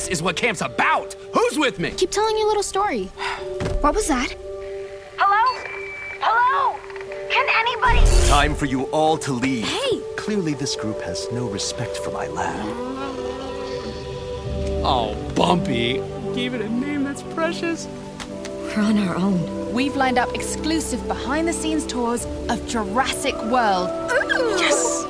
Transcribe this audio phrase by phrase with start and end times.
[0.00, 1.12] This is what camp's about.
[1.34, 1.90] Who's with me?
[1.90, 3.04] Keep telling your little story.
[3.82, 4.34] What was that?
[5.18, 5.70] Hello?
[6.22, 6.78] Hello?
[7.30, 8.26] Can anybody?
[8.26, 9.68] Time for you all to leave.
[9.68, 10.00] Hey!
[10.16, 12.66] Clearly, this group has no respect for my lab.
[14.82, 16.02] Oh, Bumpy.
[16.34, 17.86] Gave it a name that's precious.
[18.74, 19.74] We're on our own.
[19.74, 23.90] We've lined up exclusive behind the scenes tours of Jurassic World.
[24.58, 25.04] Yes!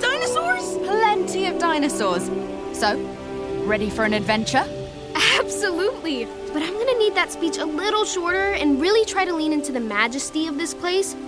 [0.00, 0.78] Dinosaurs?
[0.86, 2.30] Plenty of dinosaurs.
[2.72, 2.96] So,
[3.66, 4.64] ready for an adventure?
[5.38, 6.24] Absolutely.
[6.52, 9.72] But I'm gonna need that speech a little shorter and really try to lean into
[9.72, 11.14] the majesty of this place.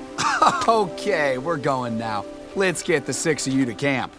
[0.69, 2.24] Okay, we're going now.
[2.55, 4.12] Let's get the six of you to camp.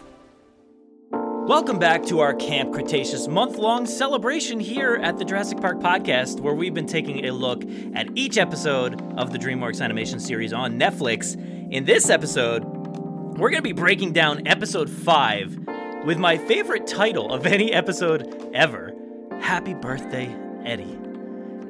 [1.12, 6.40] Welcome back to our Camp Cretaceous month long celebration here at the Jurassic Park podcast,
[6.40, 7.64] where we've been taking a look
[7.94, 11.34] at each episode of the DreamWorks animation series on Netflix.
[11.72, 15.66] In this episode, we're going to be breaking down episode 5
[16.04, 18.94] with my favorite title of any episode ever
[19.40, 20.98] Happy Birthday, Eddie.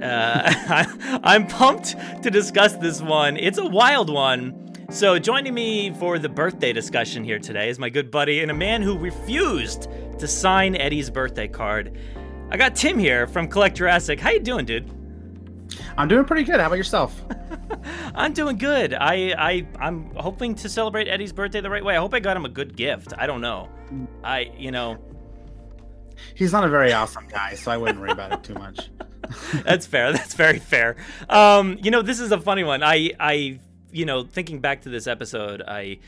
[0.03, 0.85] Uh,
[1.25, 3.37] I'm pumped to discuss this one.
[3.37, 4.73] It's a wild one.
[4.91, 8.55] So, joining me for the birthday discussion here today is my good buddy and a
[8.55, 11.97] man who refused to sign Eddie's birthday card.
[12.51, 14.19] I got Tim here from Collect Jurassic.
[14.19, 15.00] How you doing, dude?
[15.97, 16.61] I'm doing pretty good.
[16.61, 17.21] How about yourself?
[18.15, 18.95] I'm doing good.
[18.95, 21.97] I I I'm hoping to celebrate Eddie's birthday the right way.
[21.97, 23.13] I hope I got him a good gift.
[23.19, 23.69] I don't know.
[24.25, 24.99] I you know.
[26.35, 28.91] He's not a very awesome guy, so I wouldn't worry about it too much.
[29.65, 30.13] That's fair.
[30.13, 30.97] That's very fair.
[31.29, 32.83] Um, you know, this is a funny one.
[32.83, 33.61] I I
[33.93, 35.99] you know, thinking back to this episode, I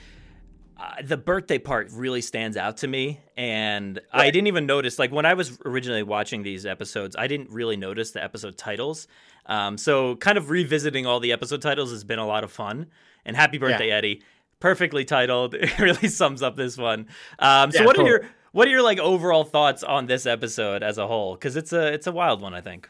[0.83, 4.23] uh, the birthday part really stands out to me and right.
[4.23, 7.77] i didn't even notice like when i was originally watching these episodes i didn't really
[7.77, 9.07] notice the episode titles
[9.47, 12.87] um, so kind of revisiting all the episode titles has been a lot of fun
[13.25, 13.97] and happy birthday yeah.
[13.97, 14.23] eddie
[14.61, 17.07] perfectly titled it really sums up this one
[17.39, 18.11] um, so yeah, what totally.
[18.11, 21.57] are your what are your like overall thoughts on this episode as a whole because
[21.57, 22.89] it's a it's a wild one i think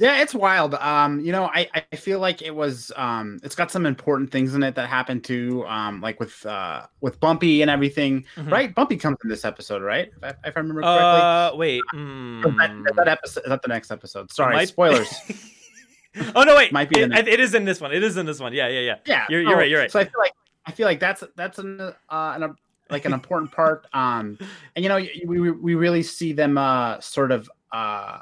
[0.00, 0.76] yeah, it's wild.
[0.76, 4.54] Um, you know, I, I feel like it was um it's got some important things
[4.54, 5.66] in it that happened too.
[5.66, 8.24] Um, like with uh with Bumpy and everything.
[8.34, 8.48] Mm-hmm.
[8.48, 8.74] Right?
[8.74, 10.10] Bumpy comes in this episode, right?
[10.16, 11.20] If I, if I remember correctly.
[11.20, 11.82] Uh wait.
[11.94, 12.48] Mm.
[12.48, 14.32] Is that, that episode is that the next episode?
[14.32, 14.68] Sorry, might...
[14.68, 15.12] spoilers.
[16.34, 16.72] oh no, wait.
[16.72, 17.92] Might be it, it is in this one.
[17.92, 18.52] It is in this one.
[18.52, 18.96] Yeah, yeah, yeah.
[19.06, 19.26] Yeah.
[19.28, 19.90] You're, you're oh, right, you're right.
[19.90, 20.32] So I feel like
[20.66, 22.54] I feel like that's that's an uh an,
[22.90, 23.86] like an important part.
[23.92, 24.38] Um
[24.76, 28.20] and you know, we we really see them uh sort of uh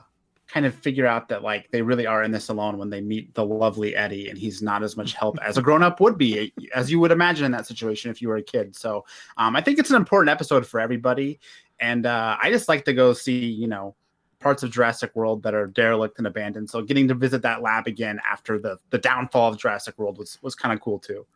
[0.48, 3.34] kind of figure out that like they really are in this alone when they meet
[3.34, 6.54] the lovely Eddie and he's not as much help as a grown up would be
[6.74, 8.74] as you would imagine in that situation if you were a kid.
[8.74, 9.04] So
[9.36, 11.38] um, I think it's an important episode for everybody,
[11.80, 13.94] and uh, I just like to go see you know
[14.40, 16.70] parts of Jurassic World that are derelict and abandoned.
[16.70, 20.38] So getting to visit that lab again after the the downfall of Jurassic World was
[20.42, 21.26] was kind of cool too.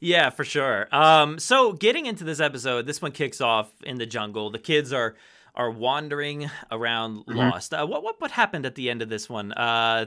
[0.00, 0.88] Yeah, for sure.
[0.92, 4.50] Um, so getting into this episode, this one kicks off in the jungle.
[4.50, 5.14] The kids are
[5.54, 7.36] are wandering around mm-hmm.
[7.36, 7.74] lost.
[7.74, 9.52] Uh, what, what what happened at the end of this one?
[9.52, 10.06] Uh,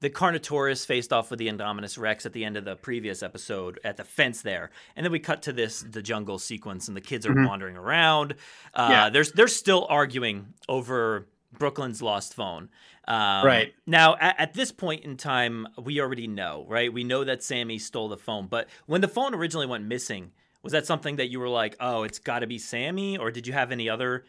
[0.00, 3.80] the Carnotaurus faced off with the Indominus Rex at the end of the previous episode
[3.82, 7.00] at the fence there, and then we cut to this the jungle sequence, and the
[7.00, 7.46] kids are mm-hmm.
[7.46, 8.34] wandering around.
[8.74, 9.10] Uh, yeah.
[9.10, 12.68] There's they're still arguing over Brooklyn's lost phone.
[13.08, 16.92] Um, right now, at, at, this point in time, we already know, right?
[16.92, 20.72] We know that Sammy stole the phone, but when the phone originally went missing, was
[20.72, 23.52] that something that you were like, "Oh, it's got to be Sammy," or did you
[23.52, 24.24] have any other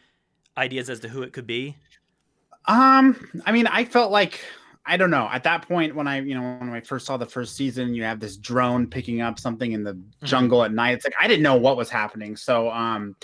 [0.56, 1.76] ideas as to who it could be?
[2.66, 4.40] Um, I mean, I felt like
[4.88, 5.28] I don't know.
[5.30, 8.04] At that point, when I, you know, when I first saw the first season, you
[8.04, 10.26] have this drone picking up something in the mm-hmm.
[10.26, 10.92] jungle at night.
[10.94, 12.36] It's like I didn't know what was happening.
[12.36, 13.14] So, um,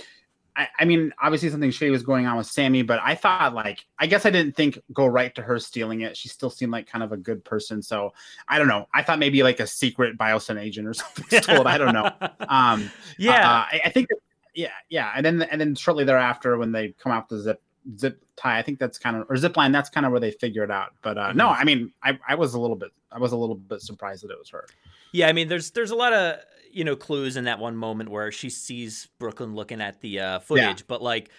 [0.57, 3.85] I, I mean, obviously something shady was going on with Sammy, but I thought like
[3.99, 6.17] I guess I didn't think go right to her stealing it.
[6.17, 7.83] She still seemed like kind of a good person.
[7.83, 8.13] So
[8.49, 8.87] I don't know.
[8.95, 12.11] I thought maybe like a secret Biosyn agent or something I don't know.
[12.49, 14.09] Um, yeah, uh, I, I think.
[14.09, 14.19] That,
[14.55, 17.61] yeah, yeah, and then and then shortly thereafter, when they come out the zip
[17.99, 19.73] zip tie, I think that's kind of or zip line.
[19.73, 20.93] That's kind of where they figure it out.
[21.03, 21.39] But uh, mm-hmm.
[21.39, 24.23] no, I mean, I I was a little bit I was a little bit surprised
[24.25, 24.67] that it was her.
[25.13, 26.39] Yeah, I mean, there's there's a lot of
[26.75, 30.39] you know clues in that one moment where she sees Brooklyn looking at the uh,
[30.41, 30.87] footage, yeah.
[30.87, 31.31] but like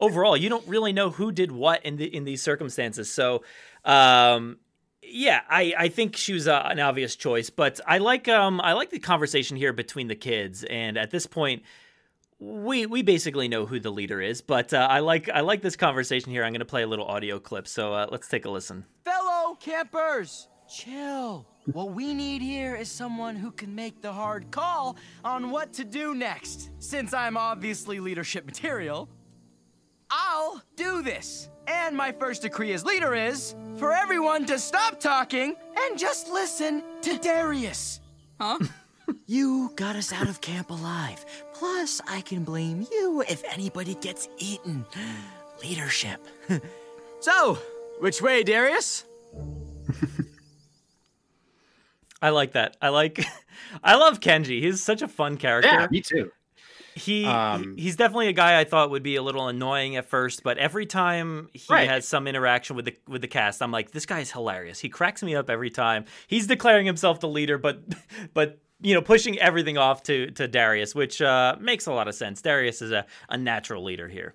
[0.00, 3.10] overall, you don't really know who did what in the in these circumstances.
[3.10, 3.42] So.
[3.84, 4.58] um
[5.06, 8.72] yeah, I, I think she was uh, an obvious choice, but I like um I
[8.72, 11.62] like the conversation here between the kids, and at this point,
[12.38, 15.76] we we basically know who the leader is, but uh, I like I like this
[15.76, 16.44] conversation here.
[16.44, 18.84] I'm going to play a little audio clip, so uh, let's take a listen.
[19.04, 21.46] Fellow campers, chill.
[21.72, 25.84] What we need here is someone who can make the hard call on what to
[25.84, 26.70] do next.
[26.78, 29.08] Since I'm obviously leadership material,
[30.10, 31.48] I'll do this.
[31.66, 36.82] And my first decree as leader is for everyone to stop talking and just listen
[37.02, 38.00] to Darius.
[38.38, 38.58] Huh?
[39.26, 41.24] you got us out of camp alive.
[41.54, 44.84] Plus, I can blame you if anybody gets eaten.
[45.62, 46.20] Leadership.
[47.24, 47.56] So,
[48.00, 49.06] which way, Darius?
[52.24, 52.76] I like that.
[52.80, 53.24] I like.
[53.84, 54.62] I love Kenji.
[54.62, 55.70] He's such a fun character.
[55.70, 56.30] Yeah, me too.
[56.94, 60.42] He Um, he's definitely a guy I thought would be a little annoying at first,
[60.44, 61.88] but every time he Right.
[61.88, 64.78] has some interaction with the with the cast, I'm like, this guy's hilarious.
[64.78, 66.04] He cracks me up every time.
[66.28, 67.82] He's declaring himself the leader, but
[68.34, 72.14] but you know, pushing everything off to to Darius, which uh, makes a lot of
[72.14, 72.40] sense.
[72.42, 74.34] Darius is a, a natural leader here.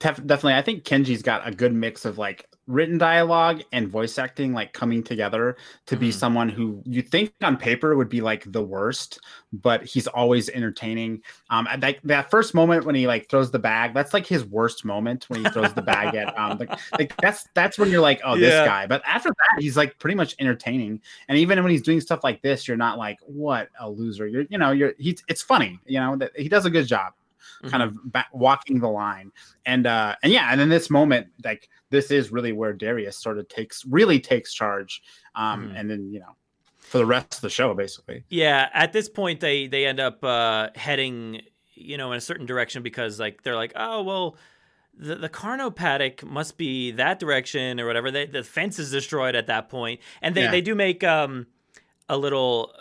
[0.00, 4.18] Def- definitely, I think Kenji's got a good mix of like written dialogue and voice
[4.18, 5.56] acting, like coming together
[5.86, 6.14] to be Mhm.
[6.14, 9.20] someone who you think on paper would be like the worst,
[9.52, 11.22] but he's always entertaining.
[11.50, 14.44] Um, and that that first moment when he like throws the bag, that's like his
[14.46, 18.00] worst moment when he throws the bag at um, like, like that's that's when you're
[18.00, 18.64] like, oh, this Yeah.
[18.64, 18.86] guy.
[18.86, 21.00] But after that, he's like pretty much entertaining.
[21.28, 24.26] And even when he's doing stuff like this, you're not like, what a loser.
[24.26, 25.78] You're, you know, you're he's it's funny.
[25.86, 27.12] You know that he does a good job
[27.70, 29.30] kind of ba- walking the line
[29.66, 33.38] and uh and yeah and in this moment like this is really where darius sort
[33.38, 35.02] of takes really takes charge
[35.34, 35.80] um Mhm.
[35.80, 36.36] and then you know
[36.78, 40.22] for the rest of the show basically Yeah, at this point they they end up
[40.22, 41.40] uh, heading
[41.74, 44.36] you know in a certain direction because like they're like, oh well,
[44.96, 48.10] the the Carno paddock must be that direction or whatever.
[48.12, 50.50] They, the fence is destroyed at that point, and they Yeah.
[50.52, 51.46] they do make um
[52.08, 52.72] a little.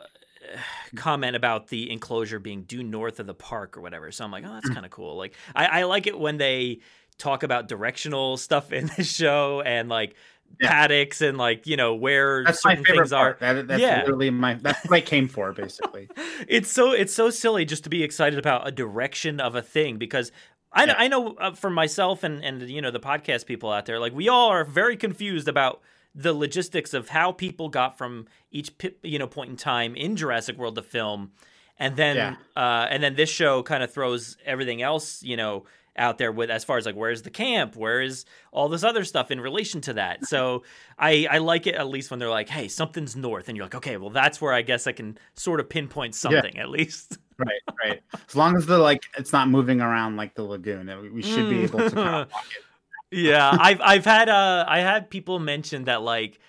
[0.96, 4.44] comment about the enclosure being due north of the park or whatever so i'm like
[4.46, 4.74] oh that's Mm.
[4.74, 6.80] kind of cool like I, I like it when they
[7.18, 10.16] talk about directional stuff in the show and like
[10.62, 10.70] Yeah.
[10.70, 14.00] paddocks and like you know where that's my certain favorite things are that, that's Yeah.
[14.02, 16.10] literally my that's what i came for basically
[16.48, 19.98] it's so it's so silly just to be excited about a direction of a thing
[19.98, 20.32] because
[20.76, 23.86] I, know I know uh, for myself and and you know the podcast people out
[23.86, 25.82] there like we all are very confused about
[26.16, 28.72] the logistics of how people got from each
[29.02, 31.32] you know point in time in Jurassic World the film
[31.80, 32.36] and then Yeah.
[32.56, 35.66] uh, and then this show kind of throws everything else you know
[35.96, 37.76] out there with as far as like where's the camp?
[37.76, 40.26] Where is all this other stuff in relation to that?
[40.26, 40.64] So
[40.98, 43.76] i i like it at least when they're like hey something's north and you're like
[43.76, 47.18] okay well that's where i guess i can sort of pinpoint something at least.
[47.40, 48.02] Right right.
[48.30, 51.50] As long as the like it's not moving around like the lagoon we- we should
[51.50, 52.28] be able to
[53.14, 56.40] yeah i've i've had uh i had people mention that like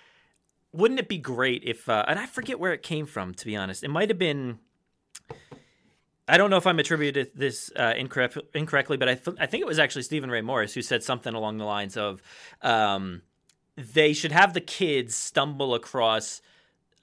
[0.71, 3.55] wouldn't it be great if uh and i forget where it came from to be
[3.55, 3.83] honest.
[3.83, 4.59] It might have been
[6.27, 9.61] I don't know if I'm attributed this uh, incorrect, incorrectly, but I, th- I think
[9.61, 12.21] it was actually Stephen Ray Morris who said something along the lines of
[12.63, 13.21] um,
[13.77, 16.41] they should have the kids stumble across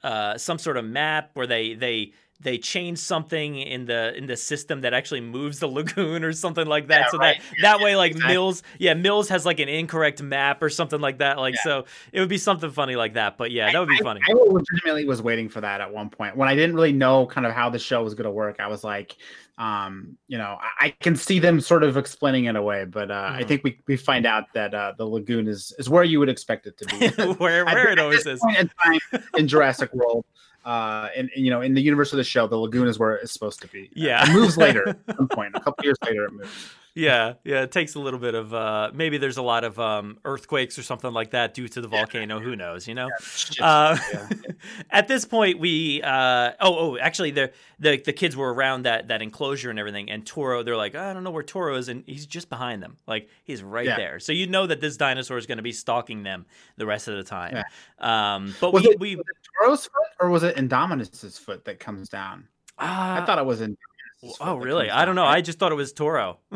[0.03, 4.37] uh, some sort of map where they they they change something in the in the
[4.37, 7.01] system that actually moves the lagoon or something like that.
[7.01, 7.37] Yeah, so right.
[7.59, 8.35] that Yeah, that yeah, way, like exactly.
[8.35, 11.39] Mills, yeah, Mills has like an incorrect map or something like that.
[11.39, 13.37] Like so, it would be something funny like that.
[13.39, 14.21] But yeah, that would be I, funny.
[14.29, 17.47] I legitimately was waiting for that at one point when I didn't really know kind
[17.47, 18.61] of how the show was going to work.
[18.61, 19.17] I was like,
[19.59, 23.33] um, you know, I, I can see them sort of explaining it away, but uh,
[23.35, 23.49] I Mhm.
[23.49, 26.67] think we, we find out that uh, the lagoon is is where you would expect
[26.67, 27.09] it to be.
[27.39, 28.41] where where it always is.
[28.59, 30.25] in time in Jurassic World,
[30.65, 33.15] uh, and, and, you know, in the universe of the show, the lagoon is where
[33.17, 33.91] it's supposed to be.
[33.95, 34.29] Yeah.
[34.29, 35.55] it moves later at some point.
[35.55, 36.71] A couple years later, it moves.
[36.95, 40.19] Yeah, yeah, it takes a little bit of uh maybe there's a lot of um
[40.27, 43.09] earthquakes or something like that due to the volcano, who knows, you know.
[43.23, 43.63] Shit.
[43.63, 43.97] Uh,
[44.91, 49.09] at this point we uh oh oh actually the the the kids were around that
[49.09, 52.05] that enclosure and everything and Toro they're like, I don't know where Toro is and
[52.07, 52.99] he's just behind them.
[53.07, 54.21] Like he's right there.
[54.21, 56.45] So you know that this dinosaur is going to be stalking them
[56.77, 57.65] the rest of the time.
[58.01, 61.65] Um but Was we it, we was it Toro's foot or was it Indominus's foot
[61.65, 62.49] that comes down?
[62.79, 63.79] uh, I thought it was Indominus's
[64.23, 64.91] foot Oh, really?
[64.91, 65.25] I don't know.
[65.25, 66.39] down, I just thought it was Toro.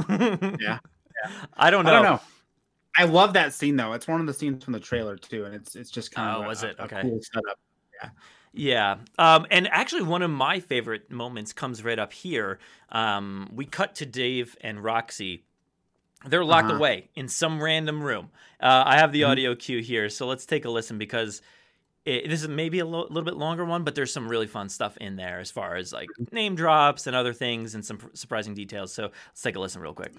[0.60, 0.78] Yeah.
[1.56, 1.90] I don't know.
[1.90, 2.20] I don't know.
[2.98, 3.92] I love that scene though.
[3.92, 6.42] It's one of the scenes from the trailer too, and it's it's just kind of
[6.42, 6.76] Oh, a, was it?
[6.78, 7.02] a Okay.
[7.02, 7.58] cool setup.
[8.52, 8.98] Yeah.
[9.18, 12.58] Um, and actually, one of my favorite moments comes right up here.
[12.90, 15.44] Um, we cut to Dave and Roxy.
[16.26, 16.78] They're locked Uh-huh.
[16.78, 18.30] away in some random room.
[18.60, 19.28] Uh, I have the Mhm.
[19.30, 21.42] audio cue here, so let's take a listen because
[22.06, 24.68] it, this is maybe a lo- little bit longer one, but there's some really fun
[24.68, 28.06] stuff in there as far as like name drops and other things and some pr-
[28.14, 28.92] surprising details.
[28.92, 30.12] So let's take a listen real quick.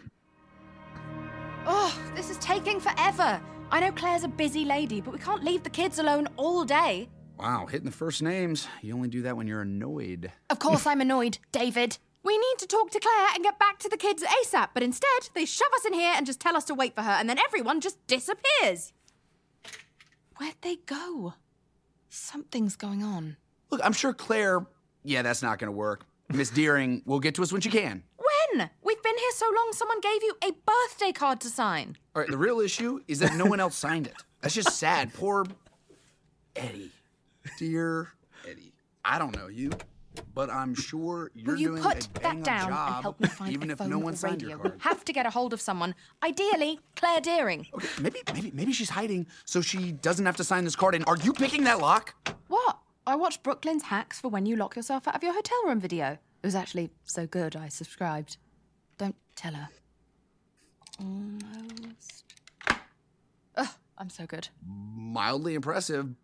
[1.65, 3.41] Oh, this is taking forever.
[3.71, 7.09] I know Claire's a busy lady, but we can't leave the kids alone all day.
[7.39, 8.67] Wow, hitting the first names.
[8.81, 10.31] You only do that when you're annoyed.
[10.49, 11.97] Of course, I'm annoyed, David.
[12.23, 15.29] We need to talk to Claire and get back to the kids ASAP, but instead,
[15.33, 17.37] they shove us in here and just tell us to wait for her, and then
[17.37, 18.91] everyone just disappears.
[20.37, 21.33] Where'd they go?
[22.09, 23.37] Something's going on.
[23.69, 24.65] Look, I'm sure Claire.
[25.03, 26.05] Yeah, that's not gonna work.
[26.29, 28.03] Miss Deering will get to us when she can.
[28.17, 28.69] When?
[28.83, 31.97] We've been here so long, someone gave you a birthday card to sign.
[32.15, 34.15] All right, the real issue is that no one else signed it.
[34.41, 35.13] That's just sad.
[35.13, 35.45] Poor
[36.55, 36.91] Eddie.
[37.57, 38.09] Dear
[38.49, 38.73] Eddie.
[39.05, 39.71] I don't know you.
[40.33, 43.27] But I'm sure you're Will you doing put a that down job, and help me
[43.27, 44.69] find even a if phone no or one signed your radio?
[44.69, 44.81] Card.
[44.81, 45.95] have to get a hold of someone.
[46.23, 47.67] Ideally, Claire Deering.
[47.73, 50.95] Okay, maybe, maybe, maybe she's hiding so she doesn't have to sign this card.
[50.95, 52.15] And are you picking that lock?
[52.47, 52.79] What?
[53.05, 56.17] I watched Brooklyn's Hacks for when you lock yourself out of your hotel room video.
[56.43, 58.37] It was actually so good, I subscribed.
[58.97, 59.69] Don't tell her.
[60.99, 62.25] Almost.
[63.55, 64.49] Ugh, I'm so good.
[64.67, 66.15] Mildly impressive.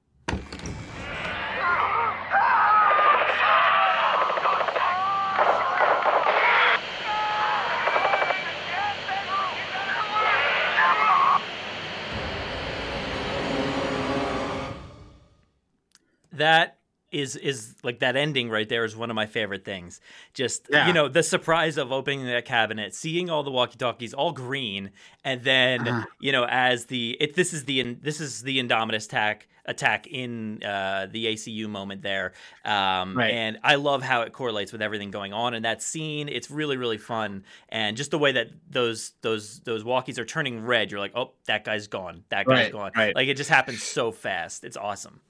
[16.34, 16.78] That
[17.12, 20.02] is is like that ending right there is one of my favorite things.
[20.34, 20.88] Just Yeah.
[20.88, 24.90] you know the surprise of opening that cabinet, seeing all the walkie talkies all green,
[25.24, 26.02] and then Uh-huh.
[26.20, 30.62] you know as the it this is the this is the Indominus attack attack in
[30.64, 32.34] uh, the ACU moment there,
[32.66, 33.32] um, Right.
[33.32, 36.28] and I love how it correlates with everything going on in that scene.
[36.30, 40.66] It's really really fun, and just the way that those those those walkies are turning
[40.66, 42.92] red, you're like, oh that guy's gone, that guy's Right, gone.
[42.98, 43.16] right.
[43.16, 44.64] Like it just happens so fast.
[44.64, 45.22] It's awesome.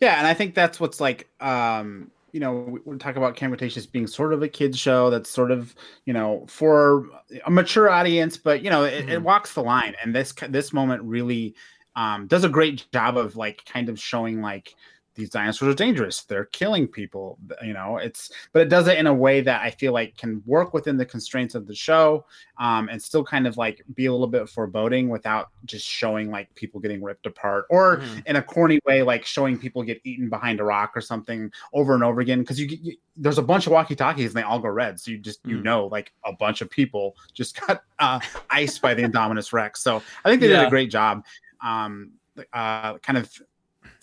[0.00, 3.86] Yeah, and I think that's what's like, um, you know, we, we talk about Cretaceous
[3.86, 5.74] being sort of a kids show that's sort of,
[6.04, 7.06] you know, for
[7.46, 9.94] a mature audience, but you know, it, it walks the line.
[10.02, 11.54] And this this moment really
[11.94, 14.74] um, does a great job of like kind of showing like
[15.14, 16.22] these dinosaurs are dangerous.
[16.22, 17.38] They're killing people.
[17.62, 20.42] You know, it's but it does it in a way that I feel like can
[20.46, 22.24] work within the constraints of the show,
[22.58, 26.52] um, and still kind of like be a little bit foreboding without just showing like
[26.54, 28.26] people getting ripped apart or Mhm.
[28.26, 31.94] in a corny way, like showing people get eaten behind a rock or something over
[31.94, 32.40] and over again.
[32.40, 35.10] Because you, you there's a bunch of walkie talkies and they all go red, so
[35.12, 35.62] you just you Mm.
[35.62, 38.18] know like a bunch of people just got uh,
[38.50, 39.82] iced by the Indominus Rex.
[39.82, 41.24] So I think they did a great job,
[41.64, 42.12] um,
[42.52, 43.30] uh, kind of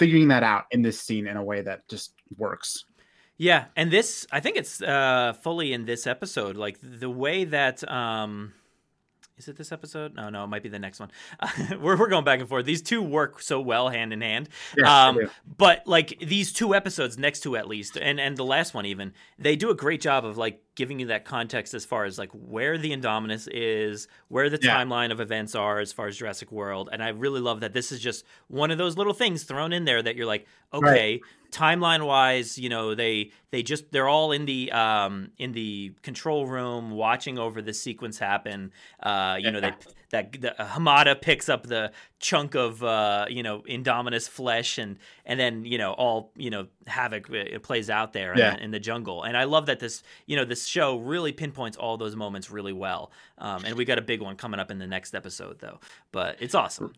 [0.02, 2.86] figuring that out in this scene in a way that just works.
[3.38, 6.58] Yeah, and this I think it's uh fully in this episode.
[6.58, 8.54] Like the way that um
[9.42, 10.14] is it this episode?
[10.14, 11.10] No, no, it might be the next one.
[11.82, 12.66] we're we're going back and forth.
[12.66, 14.50] These two work so well hand in hand.
[14.78, 15.20] Yes, um
[15.58, 19.14] but like these two episodes next to at least and and the last one even,
[19.40, 22.30] they do a great job of like giving you that context as far as like
[22.32, 24.78] where the Indominus is, where the Yeah.
[24.78, 27.92] timeline of events are as far as Jurassic World, and I really love that this
[27.92, 31.20] is just one of those little things thrown in there that you're like, okay,
[31.52, 36.48] timeline wise, you know, they they just they're all in the um in the control
[36.48, 38.72] room watching over the sequence happen.
[39.02, 39.74] Uh, you know, they
[40.12, 45.40] that the, Hamada picks up the chunk of uh, you know Indominus flesh and and
[45.40, 48.52] then you know all you know havoc uh, it plays out there Yeah.
[48.52, 49.24] in, the, in the jungle.
[49.24, 52.74] And I love that this you know this show really pinpoints all those moments really
[52.74, 53.12] well.
[53.38, 55.80] Um, and we got a big one coming up in the next episode though,
[56.12, 56.94] but it's awesome.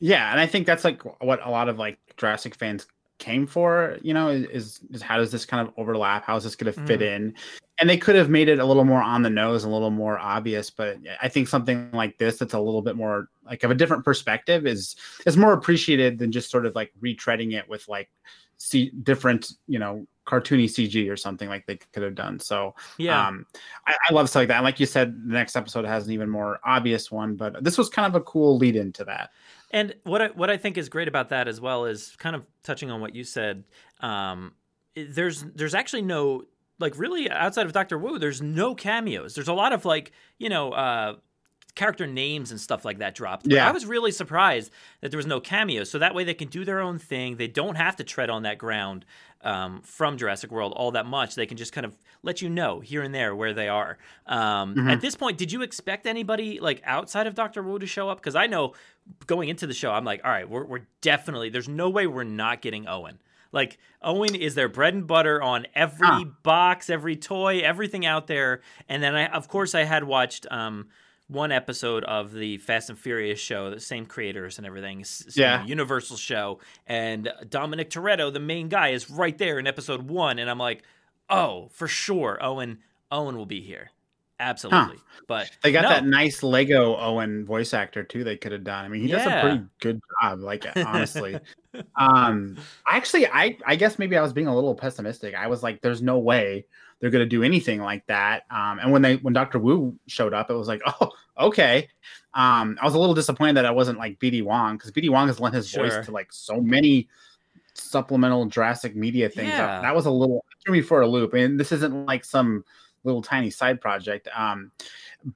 [0.00, 2.86] Yeah, and I think that's like what a lot of like Jurassic fans
[3.18, 3.98] came for.
[4.02, 6.24] You know, is is how does this kind of overlap?
[6.24, 7.14] How is this going to fit Mhm.
[7.16, 7.34] in?
[7.80, 10.18] And they could have made it a little more on the nose, a little more
[10.18, 10.68] obvious.
[10.68, 14.04] But I think something like this, that's a little bit more like of a different
[14.04, 14.96] perspective, is
[15.26, 18.10] is more appreciated than just sort of like retreading it with like
[18.56, 22.38] see different, you know, cartoony CG or something like they could have done.
[22.40, 23.28] So Yeah.
[23.28, 23.46] um,
[23.86, 24.56] I, I love stuff like that.
[24.56, 27.78] And like you said, the next episode has an even more obvious one, but this
[27.78, 29.30] was kind of a cool lead into that.
[29.70, 32.46] And what I what I think is great about that as well is kind of
[32.62, 33.64] touching on what you said.
[34.00, 34.54] Um,
[34.96, 36.44] there's there's actually no
[36.78, 38.18] like really outside of Doctor Wu.
[38.18, 39.34] There's no cameos.
[39.34, 41.16] There's a lot of like you know uh,
[41.74, 43.44] character names and stuff like that dropped.
[43.44, 43.68] But Yeah.
[43.68, 45.90] I was really surprised that there was no cameos.
[45.90, 47.36] So that way they can do their own thing.
[47.36, 49.04] They don't have to tread on that ground
[49.42, 51.36] um, from Jurassic World all that much.
[51.36, 53.96] They can just kind of let you know here and there where they are.
[54.26, 54.90] Um, Mhm.
[54.90, 58.18] At this point, did you expect anybody like outside of Doctor Wu to show up?
[58.18, 58.74] Because I know
[59.26, 62.24] going into the show, I'm like, all right, we're, we're definitely there's no way we're
[62.24, 63.18] not getting Owen.
[63.52, 66.24] Like Owen is their bread and butter on every Huh.
[66.42, 68.60] box, every toy, everything out there.
[68.88, 70.88] And then I, of course, I had watched um,
[71.28, 75.64] one episode of the Fast and Furious show, the same creators and everything, Yeah.
[75.64, 80.48] Universal show, and Dominic Toretto, the main guy, is right there in episode one, and
[80.50, 80.82] I'm like,
[81.30, 82.78] oh, for sure, Owen,
[83.10, 83.90] Owen will be here,
[84.40, 84.96] absolutely.
[85.26, 85.88] But They got no.
[85.90, 88.24] that nice Lego Owen voice actor too.
[88.24, 88.84] They could have done.
[88.84, 90.40] I mean, he does a pretty good job.
[90.40, 91.38] Like honestly,
[91.96, 95.34] um, actually, I I guess maybe I was being a little pessimistic.
[95.34, 96.64] I was like, "There's no way
[97.00, 100.50] they're gonna do anything like that." Um, and when they when Doctor Wu showed up,
[100.50, 101.88] it was like, "Oh, okay."
[102.34, 105.26] Um, I was a little disappointed that I wasn't like BD Wong because BD Wong
[105.26, 105.88] has lent his Sure.
[105.88, 107.08] voice to like so many
[107.74, 109.50] supplemental Jurassic media things.
[109.52, 111.34] That- That, was a little threw me for a loop.
[111.34, 112.64] And this isn't like some
[113.04, 114.28] little tiny side project.
[114.36, 114.70] Um,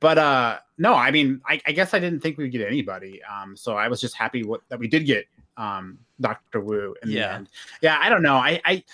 [0.00, 3.20] but uh, no, I mean, I, I guess I didn't think we'd get anybody.
[3.24, 5.26] Um, so I was just happy what, that we did get
[5.56, 7.36] um, Doctor Wu in the Yeah.
[7.36, 7.48] end.
[7.80, 8.36] Yeah, I don't know.
[8.36, 8.84] I, I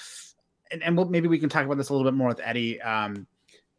[0.71, 2.81] and, and we'll, maybe we can talk about this a little bit more with Eddie
[2.83, 3.27] um,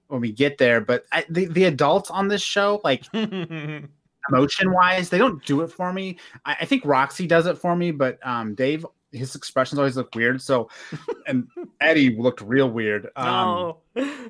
[0.08, 0.82] when we get there.
[0.82, 5.72] But I, the the adults on this show, like emotion wise, they don't do it
[5.72, 6.18] for me.
[6.46, 10.14] I, I think Roxy does it for me, but um, Dave, his expressions always look
[10.16, 10.42] weird.
[10.42, 10.70] So,
[11.28, 11.48] and
[11.82, 13.10] Eddie looked real weird.
[13.16, 13.78] Um, oh,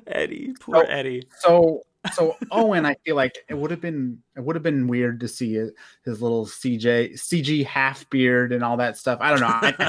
[0.06, 1.26] Eddie, poor so- Eddie.
[1.40, 1.82] So
[2.14, 5.28] so Owen, I feel like it would have been it would have been weird to
[5.28, 5.70] see his,
[6.06, 9.18] his little CJ CG half beard and all that stuff.
[9.20, 9.48] I don't know.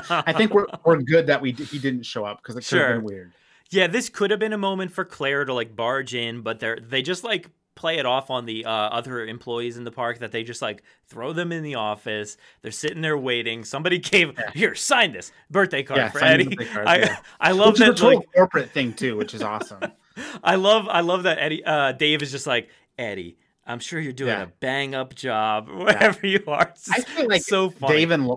[0.10, 2.80] I, I think we're we're good that we he didn't show up because it could
[2.80, 2.96] have Sure.
[2.98, 3.32] been weird.
[3.70, 6.78] Yeah, this could have been a moment for Claire to like barge in, but they're
[6.82, 7.50] they just like
[7.82, 10.84] play it off on the uh, other employees in the park that they just like
[11.08, 12.38] throw them in the office.
[12.62, 13.66] They're sitting there waiting.
[13.66, 16.56] Somebody gave here sign this birthday card Yeah, for Eddie.
[16.56, 17.18] card, I yeah.
[17.40, 19.80] I love Which is that a total like corporate thing too, which is awesome.
[20.44, 22.70] I love I love that Eddie uh, Dave is just like
[23.00, 23.38] Eddie.
[23.72, 24.44] I'm sure you're doing Yeah.
[24.44, 26.68] a bang up job wherever you are.
[26.70, 27.96] It's I feel like so funny.
[27.98, 28.32] Dave and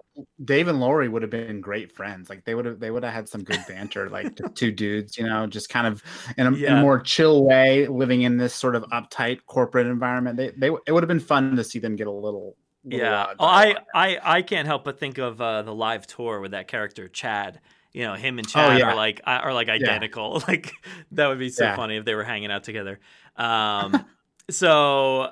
[0.45, 2.31] Dave and Lowery would have been great friends.
[2.31, 4.09] Like they would have they would have had some good banter.
[4.09, 6.03] Like two dudes, you know, just kind of
[6.38, 10.37] in a, in a more chill way, living in this sort of uptight corporate environment.
[10.37, 12.57] They they it would have been fun to see them get a little.
[12.85, 13.76] little, Yeah, oh, I.
[13.95, 17.61] I I can't help but think of uh, the live tour with that character Chad.
[17.93, 18.91] You know, him and Oh, Chad yeah.
[18.91, 20.43] are like are like identical.
[20.49, 20.73] Like
[21.12, 21.76] that would be so Yeah.
[21.76, 22.99] funny if they were hanging out together.
[23.37, 24.05] Um,
[24.50, 25.30] so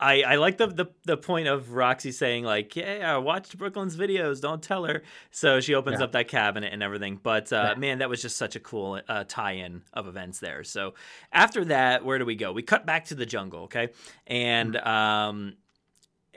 [0.00, 3.96] I I like the, the the point of Roxy saying like, yeah, I watched Brooklyn's
[3.96, 4.40] videos.
[4.40, 5.02] Don't tell her.
[5.30, 6.04] So she opens Yeah.
[6.04, 7.20] up that cabinet and everything.
[7.22, 7.78] But uh, Yeah.
[7.78, 10.64] man, that was just such a cool uh, tie-in of events there.
[10.64, 10.94] So
[11.32, 12.52] after that, where do we go?
[12.52, 13.90] We cut back to the jungle, okay,
[14.26, 14.88] and Mm-hmm.
[14.88, 15.52] um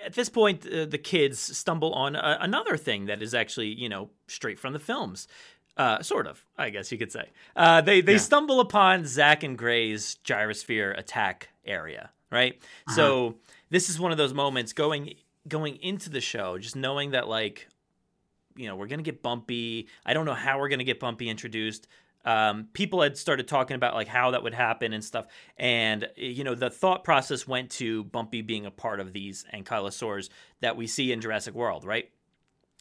[0.05, 3.87] at this point, uh, the kids stumble on a, another thing that is actually, you
[3.87, 5.27] know, straight from the films.
[5.77, 7.29] Uh, sort of, I guess you could say.
[7.55, 8.17] Uh, they they Yeah.
[8.19, 12.53] stumble upon Zach and Gray's gyrosphere attack area, right?
[12.87, 12.95] Uh-huh.
[12.95, 13.35] So
[13.69, 15.15] this is one of those moments going
[15.47, 17.67] going into the show, just knowing that like,
[18.55, 19.87] you know, we're gonna get Bumpy.
[20.05, 21.87] I don't know how we're gonna get Bumpy introduced.
[22.23, 26.43] Um, people had started talking about like how that would happen and stuff, and you
[26.43, 30.29] know the thought process went to Bumpy being a part of these ankylosaurs
[30.61, 32.09] that we see in Jurassic World, right?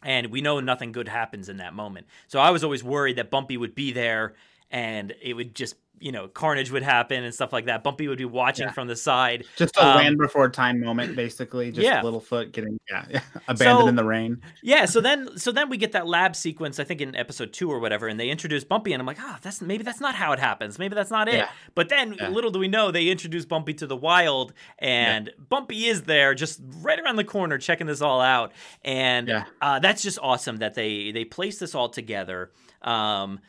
[0.05, 2.07] And we know nothing good happens in that moment.
[2.29, 4.35] So I was always worried that Bumpy would be there
[4.71, 7.83] and it would just, you know, carnage would happen and stuff like that.
[7.83, 8.73] Bumpy would be watching Yeah.
[8.73, 9.45] from the side.
[9.57, 11.71] just a Um, land before time moment, basically.
[11.71, 12.03] Just yeah.
[12.03, 13.05] Littlefoot getting yeah,
[13.49, 14.43] abandoned So- in the rain.
[14.63, 17.71] Yeah, so then so then we get that lab sequence, I think in episode two
[17.71, 20.33] or whatever, and they introduce Bumpy, and I'm like, oh, that's maybe that's not how
[20.33, 20.79] it happens.
[20.79, 21.35] Maybe that's not it.
[21.37, 21.49] Yeah.
[21.75, 26.03] But then little do we know they introduce Bumpy to the wild, and Bumpy is
[26.03, 28.53] there just right around the corner checking this all out.
[28.83, 32.51] And uh, that's just awesome that they they place this all together.
[32.83, 33.41] Um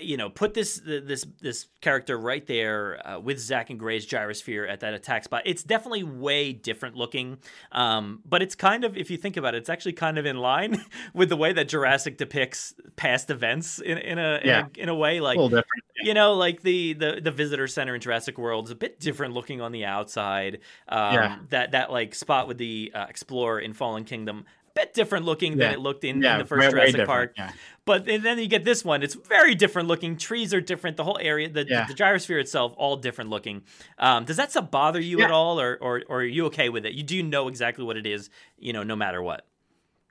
[0.00, 4.68] you know, put this this this character right there uh, with Zach and Gray's gyrosphere
[4.68, 5.42] at that attack spot.
[5.44, 7.38] It's definitely way different looking,
[7.72, 10.38] um, but it's kind of, if you think about it, it's actually kind of in
[10.38, 14.88] line with the way that Jurassic depicts past events in, in a in, a in
[14.88, 15.20] a way.
[15.20, 15.62] Like a
[16.02, 19.34] you know, like the the the visitor center in Jurassic World is a bit different
[19.34, 20.60] looking on the outside.
[20.88, 21.38] Um, Yeah.
[21.50, 24.46] That that like spot with the uh, Explorer in Fallen Kingdom.
[24.74, 26.92] A Bit different looking than it looked in, Yeah, in the first way- way Jurassic
[26.96, 27.32] different, Park.
[27.36, 27.52] yeah.
[27.84, 29.02] But then you get this one.
[29.02, 30.16] It's very different looking.
[30.16, 30.96] Trees are different.
[30.96, 31.86] The whole area, the, Yeah.
[31.86, 33.62] the, gyrosphere itself, all different looking.
[33.98, 36.86] Um, does that stuff bother you at all, or, or or are you okay with
[36.86, 36.92] it?
[36.94, 39.46] You do know exactly what it is, you know, no matter what.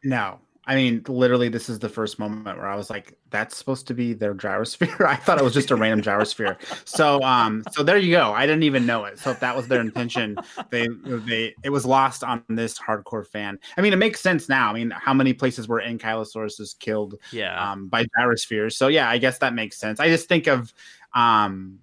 [0.03, 3.87] No, I mean, literally, this is the first moment where I was like, "That's supposed
[3.87, 6.55] to be their gyrosphere." I thought it was just a random gyrosphere.
[6.87, 8.31] So, um, so there you go.
[8.31, 9.17] I didn't even know it.
[9.17, 10.37] So if that was their intention,
[10.69, 13.57] they they it was lost on this hardcore fan.
[13.75, 14.69] I mean, it makes sense now.
[14.69, 17.71] I mean, how many places were Ankylosaurus killed Yeah.
[17.71, 18.73] um, by gyrospheres?
[18.73, 19.99] So yeah, I guess that makes sense.
[19.99, 20.71] I just think of,
[21.15, 21.79] um,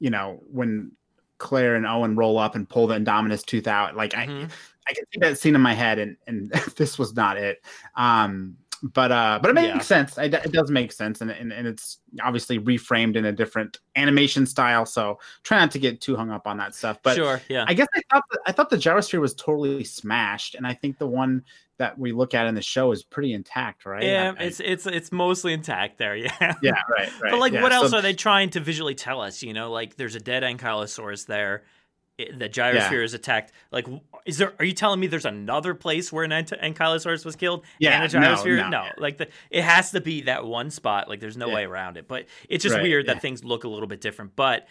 [0.00, 0.90] you know, when
[1.38, 4.48] Claire and Owen roll up and pull the Indominus tooth out, like I.
[4.88, 7.64] I can see that scene in my head, and and this was not it.
[7.96, 9.80] Um, but uh, but it makes Yeah.
[9.80, 10.16] sense.
[10.18, 14.46] It, it does make sense, and, and and it's obviously reframed in a different animation
[14.46, 14.86] style.
[14.86, 17.00] So try not to get too hung up on that stuff.
[17.02, 17.64] But sure, yeah.
[17.66, 20.98] I guess I thought the, I thought the gyrosphere was totally smashed, and I think
[20.98, 21.42] the one
[21.78, 24.02] that we look at in the show is pretty intact, right?
[24.04, 26.14] yeah, I- I- it's it's it's mostly intact there.
[26.40, 26.54] Yeah.
[26.62, 27.30] yeah, right, right.
[27.32, 27.62] But like, yeah.
[27.62, 29.42] what else So- are they trying to visually tell us?
[29.42, 31.64] You know, like there's a dead ankylosaurus there.
[32.18, 33.52] The gyrosphere is attacked.
[33.70, 33.86] Like,
[34.26, 34.52] is there?
[34.58, 37.64] Are you telling me there's another place where an ant- ankylosaurus was killed?
[37.78, 38.70] Yeah, and a no, gyrosphere.
[38.70, 38.86] no.
[38.98, 41.08] like the it has to be that one spot.
[41.08, 41.54] Like, there's no Yeah.
[41.54, 42.08] way around it.
[42.08, 43.14] But it's just Right, weird yeah.
[43.14, 44.36] that things look a little bit different.
[44.36, 44.66] But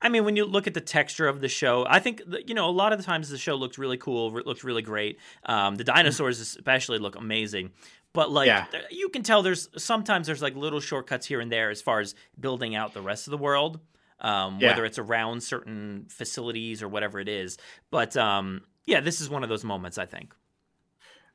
[0.00, 2.68] I mean, when you look at the texture of the show, I think you know
[2.68, 5.18] a lot of the times the show looks really cool, looks really great.
[5.46, 7.70] Um, the dinosaurs especially look amazing.
[8.12, 8.66] But like Yeah.
[8.90, 12.14] you can tell, there's sometimes there's like little shortcuts here and there as far as
[12.38, 13.80] building out the rest of the world,
[14.20, 14.68] um, Yeah.
[14.70, 17.56] whether it's around certain facilities or whatever it is.
[17.90, 20.34] But um, yeah, this is one of those moments I think.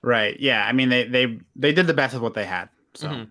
[0.01, 0.39] right.
[0.39, 2.69] Yeah, I mean they they they did the best with what they had.
[2.95, 3.29] So Mhm.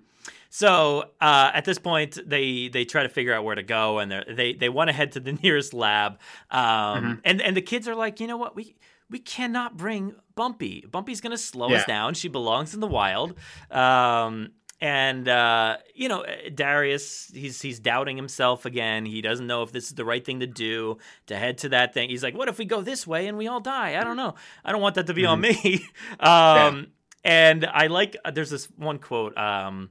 [0.49, 4.11] So uh, at this point, they they try to figure out where to go, and
[4.37, 6.19] they they want to head to the nearest lab.
[6.51, 7.13] Um, Mm-hmm.
[7.25, 8.77] And and the kids are like, you know what, we
[9.11, 10.85] we cannot bring Bumpy.
[10.91, 12.15] Bumpy's gonna slow us down.
[12.15, 13.35] She belongs in the wild.
[13.71, 19.07] Um, and uh, you know, Darius, he's he's doubting himself again.
[19.07, 21.95] He doesn't know if this is the right thing to do to head to that
[21.95, 22.11] thing.
[22.11, 23.99] He's like, what if we go this way and we all die?
[24.01, 24.35] I don't know.
[24.65, 25.85] I don't want that to be on me.
[26.21, 26.89] um,
[27.25, 29.37] And I like uh, there's this one quote.
[29.37, 29.91] Um,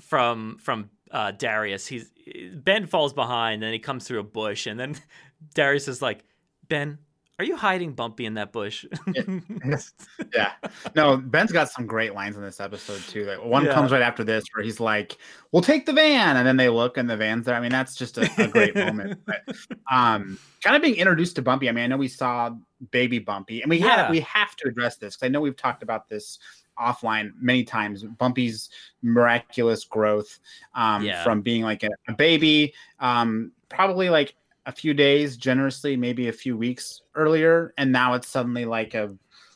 [0.00, 1.86] from from uh, Darius.
[1.86, 2.10] He's
[2.54, 4.96] Ben falls behind, and he comes through a bush, and then
[5.54, 6.24] Darius is like,
[6.68, 6.98] "Ben,
[7.40, 8.84] are you hiding Bumpy in that bush?"
[10.34, 10.52] yeah.
[10.94, 13.24] No, Ben's got some great lines in this episode too.
[13.24, 13.72] Like one Yeah.
[13.72, 15.16] comes right after this where he's like,
[15.50, 17.54] "We'll take the van," and then they look and the van's there.
[17.54, 19.20] I mean, that's just a, a great moment.
[19.26, 19.56] But,
[19.90, 21.68] um, kind of being introduced to Bumpy.
[21.68, 22.50] I mean, I know we saw
[22.90, 23.96] baby Bumpy, and we Yeah.
[24.02, 26.38] have we have to address this because I know we've talked about this
[26.78, 28.04] offline many times.
[28.04, 28.68] Bumpy's
[29.02, 30.38] miraculous growth
[30.74, 31.22] um, Yeah.
[31.24, 34.34] from being like a, a baby, um, probably like
[34.66, 39.14] a few days, generously, maybe a few weeks earlier, and now it's suddenly like a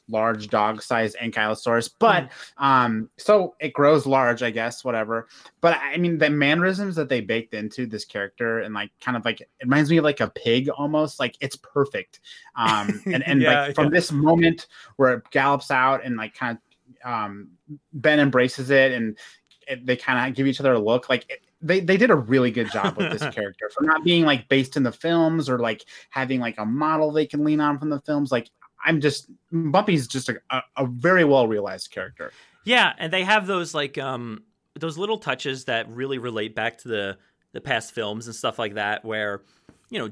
[0.08, 1.90] large dog-sized ankylosaurus.
[1.98, 5.28] But um, so it grows large, I guess, whatever.
[5.60, 9.24] But I mean, the mannerisms that they baked into this character, and like kind of
[9.24, 11.20] like it reminds me of like a pig almost.
[11.20, 12.20] Like it's perfect.
[12.56, 13.90] Um, and and Yeah, like from yeah.
[13.90, 16.58] this moment where it gallops out and like kind
[17.04, 17.50] of um,
[17.92, 19.18] Ben embraces it and
[19.66, 22.14] it, they kind of give each other a look like it, they, they did a
[22.14, 25.58] really good job with this character for not being like based in the films or
[25.58, 28.30] like having like a model they can lean on from the films.
[28.30, 28.50] Like
[28.84, 32.32] i'm just bumpy's just a, a, a very well realized character.
[32.64, 34.44] Yeah, and they have those like um
[34.78, 37.18] those little touches that really relate back to the
[37.52, 39.42] the past films and stuff like that where
[39.90, 40.10] you know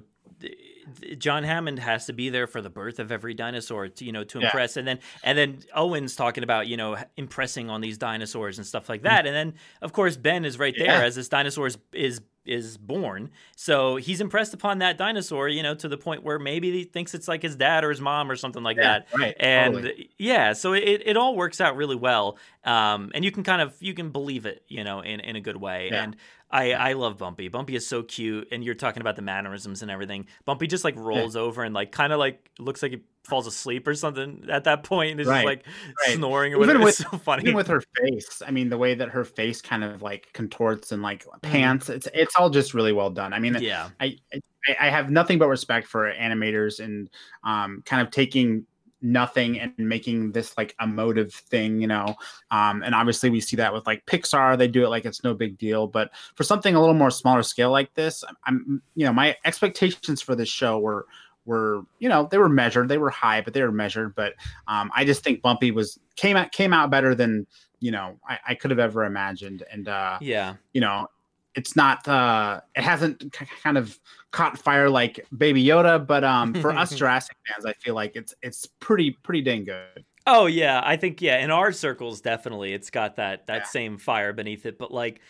[1.18, 4.24] John Hammond has to be there for the birth of every dinosaur to you know
[4.24, 4.46] to Yeah.
[4.46, 8.66] impress and then and then Owen's talking about you know impressing on these dinosaurs and
[8.66, 11.04] stuff like that and then of course Ben is right there Yeah.
[11.04, 15.76] as this dinosaur is, is is born so he's impressed upon that dinosaur you know
[15.76, 18.34] to the point where maybe he thinks it's like his dad or his mom or
[18.34, 20.10] something like Yeah, that right, and totally.
[20.18, 23.74] yeah so it, it all works out really well um, and you can kind of
[23.78, 26.02] you can believe it you know in, in a good way Yeah.
[26.02, 26.16] and
[26.52, 27.48] I, I love Bumpy.
[27.48, 30.26] Bumpy is so cute, and you're talking about the mannerisms and everything.
[30.44, 33.86] Bumpy just like rolls over and like kind of like looks like he falls asleep
[33.86, 35.64] or something at that point, and is just like
[36.06, 36.16] right.
[36.16, 37.42] snoring or even with it's so funny.
[37.42, 40.90] even with her face i mean the way that her face kind of like contorts
[40.90, 41.42] and like Mm.
[41.42, 44.40] pants it's it's all just really well done i mean yeah, I, I
[44.80, 47.08] I have nothing but respect for animators and
[47.44, 48.64] um, kind of taking
[49.02, 52.14] nothing and making this like emotive thing, you know.
[52.50, 55.34] Um, and obviously we see that with like Pixar, they do it like it's no
[55.34, 55.86] big deal.
[55.86, 59.36] But for something a little more smaller scale like this, I'm- I'm you know my
[59.44, 61.06] expectations for this show were
[61.44, 64.14] were you know they were measured, they were high, but they were measured.
[64.14, 64.34] But
[64.68, 67.46] um, I just think Bumpy was came out came out better than
[67.80, 69.64] you know I, I could have ever imagined.
[69.72, 71.08] And uh, yeah, you know
[71.54, 73.24] it's not uh it hasn't
[73.62, 73.98] kind of
[74.30, 78.34] caught fire like baby yoda but um for us jurassic fans i feel like it's
[78.42, 82.90] it's pretty pretty dang good Oh yeah, I think yeah, in our circles definitely it's
[82.90, 83.66] got that that Yeah.
[83.66, 85.20] same fire beneath it, but like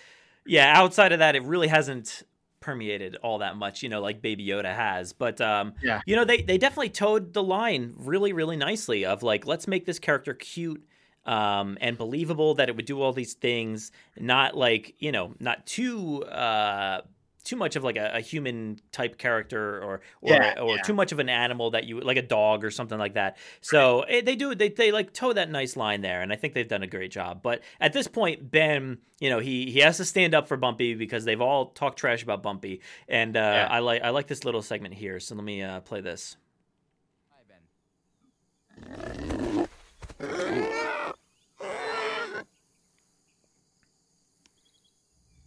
[0.44, 2.22] yeah, outside of that it really hasn't
[2.60, 5.12] permeated all that much, you know, like Baby Yoda has.
[5.14, 6.00] But um Yeah.
[6.04, 9.86] you know, they they definitely toed the line really really nicely of like let's make
[9.86, 10.84] this character cute
[11.26, 15.66] um and believable that it would do all these things, not like, you know, not
[15.66, 17.02] too uh
[17.44, 20.82] too much of like a, a human type character or or, Yeah, or yeah.
[20.82, 23.36] too much of an animal that you like a dog or something like that.
[23.60, 26.54] So eh, they do they they like toe that nice line there, and I think
[26.54, 27.42] they've done a great job.
[27.42, 30.94] But at this point, Ben, you know, he he has to stand up for Bumpy
[30.94, 33.68] because they've all talked trash about Bumpy, and uh, Yeah.
[33.68, 35.18] I like I like this little segment here.
[35.18, 36.36] So let me uh, play this.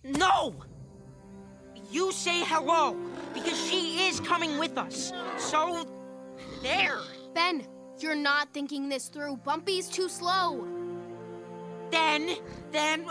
[0.06, 0.56] No!
[1.92, 2.96] You say hello,
[3.34, 5.12] because she is coming with us.
[5.38, 5.86] So,
[6.62, 7.00] there.
[7.34, 7.66] Ben,
[8.00, 9.38] you're not thinking this through.
[9.38, 10.68] Bumpy's too slow.
[11.92, 12.36] Then,
[12.72, 13.06] then,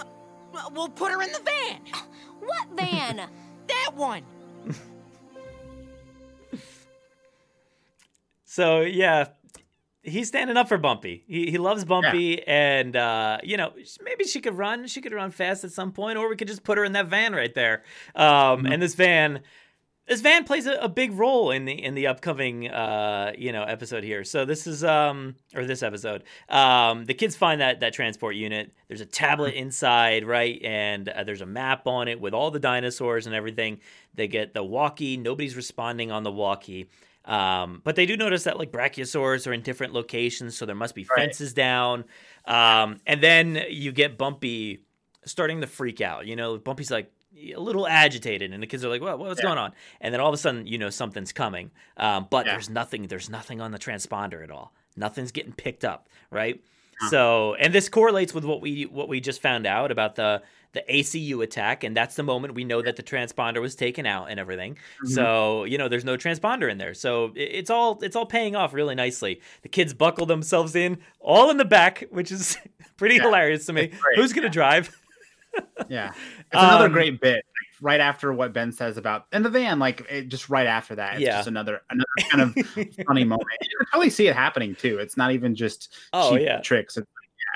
[0.72, 1.80] we'll put her in the van.
[2.40, 3.28] What van?
[3.66, 4.22] That one.
[8.44, 9.30] So yeah,
[10.04, 11.24] he's standing up for Bumpy.
[11.26, 14.86] He he loves Bumpy, and uh, you know maybe she could run.
[14.86, 17.06] She could run fast at some point, or we could just put her in that
[17.06, 17.82] van right there.
[18.14, 19.40] Um, And this van,
[20.06, 23.62] this van plays a, a big role in the in the upcoming uh, you know
[23.64, 24.22] episode here.
[24.24, 26.24] So this is um or this episode.
[26.48, 28.72] Um, the kids find that that transport unit.
[28.88, 32.60] There's a tablet inside, right, and uh, there's a map on it with all the
[32.60, 33.80] dinosaurs and everything.
[34.14, 35.16] They get the walkie.
[35.16, 36.88] Nobody's responding on the walkie.
[37.24, 40.94] Um, but they do notice that like brachiosaurs are in different locations, so there must
[40.94, 41.24] be Right.
[41.26, 42.04] fences down.
[42.44, 44.80] Um, and then you get Bumpy
[45.24, 46.26] starting to freak out.
[46.26, 47.10] You know, Bumpy's like
[47.54, 49.18] a little agitated, and the kids are like, "What?
[49.18, 49.46] What's yeah.
[49.46, 51.70] going on?" And then all of a sudden, you know, something's coming.
[51.96, 52.52] Um, but yeah.
[52.52, 53.06] there's nothing.
[53.08, 54.74] There's nothing on the transponder at all.
[54.96, 56.62] Nothing's getting picked up, right?
[57.10, 60.42] So, and this correlates with what we what we just found out about the
[60.74, 64.30] the ACU attack, and that's the moment we know that the transponder was taken out
[64.30, 64.74] and everything.
[64.74, 65.08] Mm-hmm.
[65.08, 66.92] So you know, there's no transponder in there.
[66.94, 69.40] So it's all it's all paying off really nicely.
[69.62, 72.58] The kids buckle themselves in, all in the back, which is
[72.96, 73.22] pretty yeah.
[73.22, 73.92] hilarious to me.
[74.16, 74.94] Who's gonna drive?
[75.88, 77.44] yeah, it's another um, great bit.
[77.80, 81.14] right after what Ben says about in the van, like it, just right after that,
[81.14, 81.36] it's yeah.
[81.36, 83.48] just another another kind of funny moment.
[83.62, 84.98] You can totally see it happening too.
[84.98, 86.96] It's not even just oh yeah tricks.
[86.96, 87.08] It's,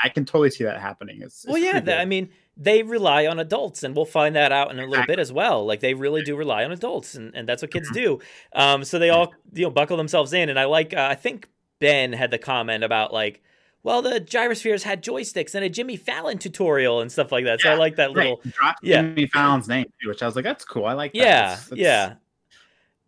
[0.04, 1.22] I can totally see that happening.
[1.22, 1.82] It's, it's well, yeah.
[1.98, 2.28] I mean,
[2.58, 5.64] they rely on adults, and we'll find that out in a little bit as well.
[5.64, 8.18] Like they really do rely on adults, and, and that's what kids mm-hmm.
[8.18, 8.20] do.
[8.52, 10.92] Um, so they all you know buckle themselves in, and I like.
[10.92, 13.42] Uh, I think Ben had the comment about like
[13.84, 17.60] well, the gyrospheres had joysticks and a Jimmy Fallon tutorial and stuff like that.
[17.60, 18.74] So yeah, I like that little right.
[18.82, 20.84] yeah Jimmy Fallon's name too, which I was like, that's cool.
[20.84, 21.18] I like that.
[21.18, 21.80] Yeah, that's, that's...
[21.80, 22.14] yeah.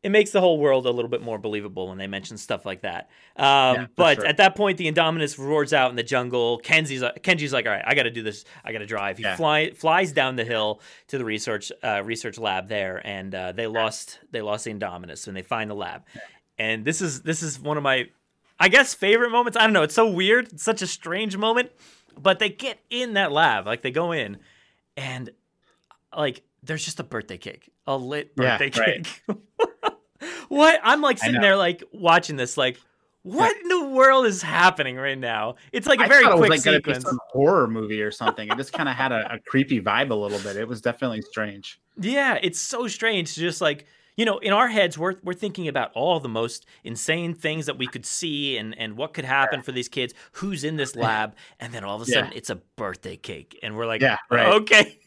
[0.03, 2.81] It makes the whole world a little bit more believable when they mention stuff like
[2.83, 3.11] that.
[3.37, 4.27] Um, yeah, but sure.
[4.27, 6.59] at that point, the Indominus roars out in the jungle.
[6.65, 8.45] Kenji's like, Kenji's like, all right, I got to do this.
[8.65, 9.19] I got to drive.
[9.19, 9.37] He yeah.
[9.37, 13.67] fly, flies down the hill to the research uh, research lab there, and uh, they
[13.67, 16.05] lost they lost the Indominus, and they find the lab.
[16.57, 18.09] And this is this is one of my
[18.59, 19.57] I guess favorite moments.
[19.57, 19.83] I don't know.
[19.83, 20.53] It's so weird.
[20.53, 21.73] It's such a strange moment.
[22.19, 24.39] But they get in that lab, like they go in,
[24.97, 25.31] and
[26.17, 29.23] like there's just a birthday cake, a lit birthday yeah, cake.
[29.27, 29.39] Right.
[30.49, 30.81] what?
[30.83, 32.79] I'm like sitting there, like watching this, like
[33.23, 35.57] what in the world is happening right now?
[35.73, 37.05] It's like a very quick it was like sequence.
[37.05, 38.49] Some horror movie or something.
[38.49, 40.57] It just kind of had a, a creepy vibe a little bit.
[40.57, 41.81] It was definitely strange.
[42.01, 43.35] Yeah, it's so strange.
[43.35, 46.67] to Just like you know, in our heads, we're, we're thinking about all the most
[46.85, 50.63] insane things that we could see and, and what could happen for these kids, who's
[50.63, 52.37] in this lab, and then all of a sudden yeah.
[52.37, 53.59] it's a birthday cake.
[53.63, 54.49] And we're like, yeah, right.
[54.55, 54.99] okay.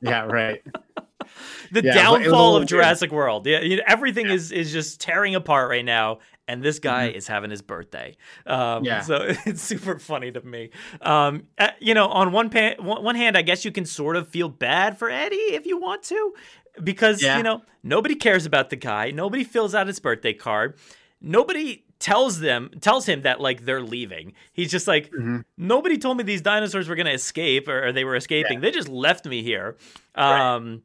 [0.00, 0.62] yeah, right.
[1.72, 3.16] the yeah, downfall of Jurassic weird.
[3.18, 3.46] World.
[3.46, 4.34] Yeah, you know, everything yeah.
[4.34, 7.18] is is just tearing apart right now, and this guy mm-hmm.
[7.18, 8.16] is having his birthday.
[8.46, 9.00] Um, yeah.
[9.02, 10.70] So it's super funny to me.
[11.00, 14.28] Um, uh, you know, on one, pan, one hand, I guess you can sort of
[14.28, 16.34] feel bad for Eddie if you want to,
[16.82, 17.36] because yeah.
[17.36, 19.10] you know nobody cares about the guy.
[19.10, 20.76] Nobody fills out his birthday card.
[21.20, 24.32] Nobody tells them tells him that like they're leaving.
[24.52, 25.40] He's just like mm-hmm.
[25.56, 28.54] nobody told me these dinosaurs were gonna escape or, or they were escaping.
[28.54, 28.60] Yeah.
[28.60, 29.76] They just left me here.
[30.14, 30.80] Um, right.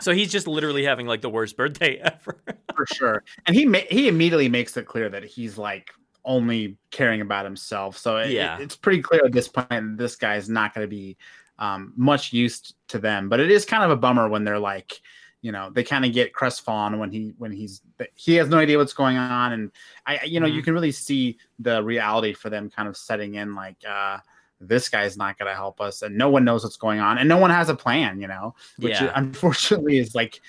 [0.00, 2.40] So he's just literally having like the worst birthday ever.
[2.74, 5.90] For sure, and he ma- he immediately makes it clear that he's like
[6.24, 7.96] only caring about himself.
[7.96, 10.84] So it, yeah, it, it's pretty clear at this point this guy is not going
[10.84, 11.16] to be
[11.58, 13.28] um, much used to them.
[13.28, 15.00] But it is kind of a bummer when they're like,
[15.40, 17.80] you know, they kind of get crestfallen when he when he's
[18.14, 19.72] he has no idea what's going on, and
[20.06, 20.56] I you know mm-hmm.
[20.56, 23.76] you can really see the reality for them kind of setting in like.
[23.88, 24.18] uh
[24.60, 27.28] this guy's not going to help us and no one knows what's going on and
[27.28, 29.12] no one has a plan you know which yeah.
[29.14, 30.40] unfortunately is like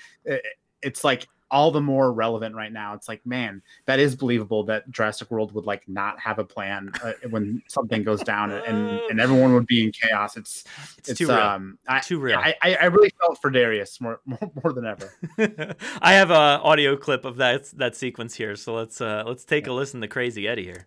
[0.82, 2.94] it's like all the more relevant right now.
[2.94, 6.92] It's like, man, that is believable that Jurassic World would like not have a plan
[7.02, 10.36] uh, when something goes down and, and everyone would be in chaos.
[10.36, 10.64] It's
[10.98, 11.36] it's, it's too real.
[11.36, 12.38] Um, I, too real.
[12.38, 15.12] I, I, I really felt for Darius more more, more than ever.
[16.00, 19.66] I have a audio clip of that that sequence here, so let's uh let's take
[19.66, 20.86] a listen to Crazy Eddie here.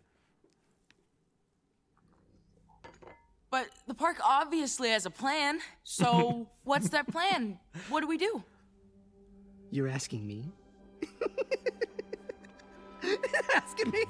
[3.54, 5.60] But the park obviously has a plan.
[5.84, 7.60] So what's that plan?
[7.88, 8.44] What do we do?
[9.70, 10.52] You're asking me?
[13.56, 14.06] asking me?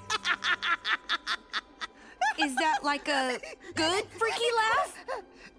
[2.39, 3.37] Is that like a
[3.75, 5.05] good freaky laugh?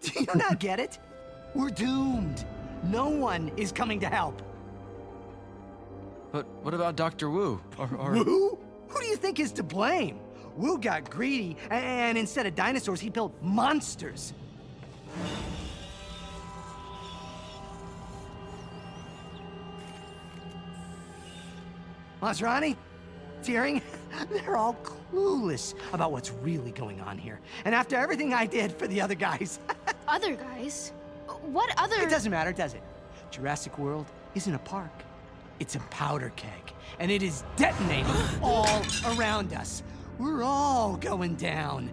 [0.00, 0.98] Do you not get it?
[1.54, 2.46] We're doomed.
[2.84, 4.40] No one is coming to help.
[6.32, 7.28] But what about Dr.
[7.28, 7.60] Wu?
[7.76, 8.12] Or, or...
[8.12, 8.58] Wu?
[8.88, 10.20] Who do you think is to blame?
[10.56, 14.32] Wu got greedy, and instead of dinosaurs, he built monsters.
[22.22, 22.76] Masrani,
[23.42, 23.82] Deering,
[24.30, 27.40] they're all clueless about what's really going on here.
[27.66, 29.58] And after everything I did for the other guys.
[30.08, 30.92] other guys?
[31.42, 31.96] What other?
[31.96, 32.82] It doesn't matter, does it?
[33.30, 34.90] Jurassic World isn't a park.
[35.60, 36.72] It's a powder keg.
[36.98, 38.10] And it is detonating
[38.42, 39.82] all around us.
[40.18, 41.90] We're all going down.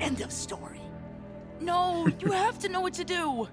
[0.00, 0.80] End of story.
[1.60, 3.48] No, you have to know what to do.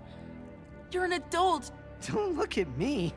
[0.91, 1.71] You're an adult.
[2.07, 3.13] Don't look at me.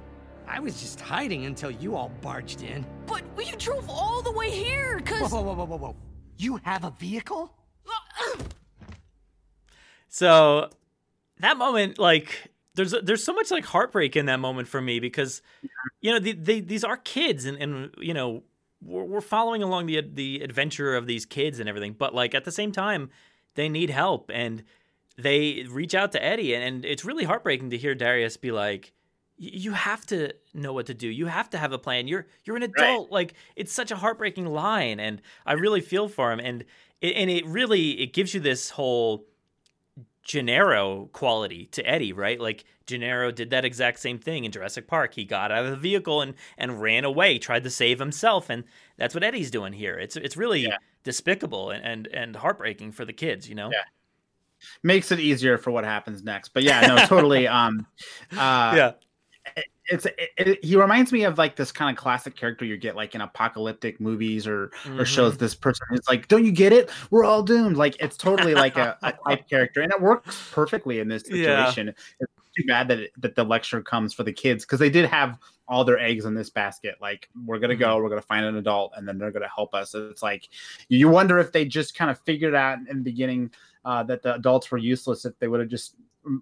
[0.47, 2.87] I was just hiding until you all barged in.
[3.07, 5.33] But you drove all the way here, cause...
[5.33, 5.97] Whoa, whoa, whoa, whoa, whoa.
[6.37, 7.55] You have a vehicle?
[10.09, 10.71] so,
[11.41, 15.43] that moment, like, there's there's so much like heartbreak in that moment for me because,
[16.01, 18.43] you know, the, they, these are kids and, and you know,
[18.85, 22.45] we're, we're following along the the adventure of these kids and everything, but like at
[22.45, 23.11] the same time,
[23.55, 24.65] they need help and
[25.17, 28.93] they reach out to Eddie, and, and it's really heartbreaking to hear Darius be like,
[29.39, 31.09] "You have to know what to do.
[31.09, 32.09] You have to have a plan.
[32.09, 33.11] You're you're an adult.
[33.11, 36.41] Like it's such a heartbreaking line, and I really feel for him.
[36.41, 36.65] And
[37.01, 39.27] it, and it really it gives you this whole
[40.25, 42.41] Gennaro quality to Eddie, right?
[42.41, 45.15] Like Gennaro did that exact same thing in Jurassic Park.
[45.15, 48.65] He got out of the vehicle and and ran away, tried to save himself, and
[48.97, 49.99] that's what Eddie's doing here.
[49.99, 50.71] It's it's really
[51.03, 53.71] despicable and, and and heartbreaking for the kids, you know.
[53.71, 53.83] Yeah.
[54.83, 56.51] Makes it easier for what happens next.
[56.55, 57.47] But yeah, no, totally.
[57.49, 57.87] Um,
[58.33, 58.93] uh, Yeah.
[59.89, 62.97] it's it, it, he reminds me of like this kind of classic character you get
[62.97, 65.37] like in apocalyptic movies or or shows.
[65.37, 66.91] This person is like, "Don't you get it?
[67.11, 71.01] We're all doomed." Like it's totally like a, a type character, and it works perfectly
[71.01, 71.67] in this Yeah.
[71.67, 71.95] situation.
[72.21, 75.07] It's too bad that it, that the lecture comes for the kids because they did
[75.07, 76.97] have all their eggs in this basket.
[77.01, 79.95] Like we're gonna go, we're gonna find an adult, and then they're gonna help us.
[79.95, 80.49] It's like
[80.89, 83.51] you wonder if they just kind of figured out in the beginning
[83.85, 85.95] uh, that the adults were useless if they would have just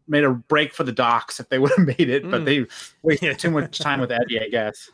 [0.07, 2.45] made a break for the docks if they would have made it, but Mm.
[2.45, 2.67] they
[3.03, 4.91] wasted too much time with Eddie, I guess.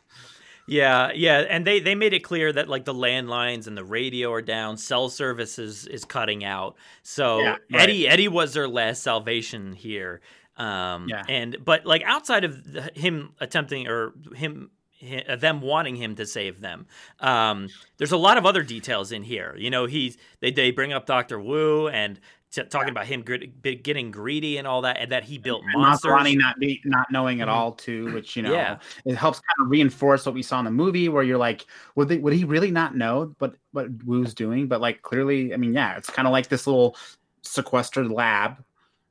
[0.67, 4.31] Yeah, yeah, and they they made it clear that like the landlines and the radio
[4.33, 6.77] are down, cell services is cutting out.
[7.03, 7.81] So Yeah, right.
[7.81, 10.21] Eddie Eddie was their last salvation here.
[10.59, 11.25] Um Yeah.
[11.29, 16.27] and but like outside of the, him attempting or him hi- them wanting him to
[16.27, 16.87] save them.
[17.21, 19.55] Um, there's a lot of other details in here.
[19.57, 22.19] You know, he's they they bring up Doctor Wu and
[22.51, 25.81] t- talking about him gr- getting greedy and all that, and that he built And
[25.83, 26.11] monsters.
[26.11, 27.53] Masrani not be, not knowing at Mhm.
[27.53, 28.79] all too, which you know Yeah.
[29.05, 32.09] it helps kind of reinforce what we saw in the movie, where you're like, would
[32.09, 34.67] they would he really not know what what Wu's doing?
[34.67, 36.97] But like clearly, I mean, yeah, it's kind of like this little
[37.43, 38.57] sequestered lab,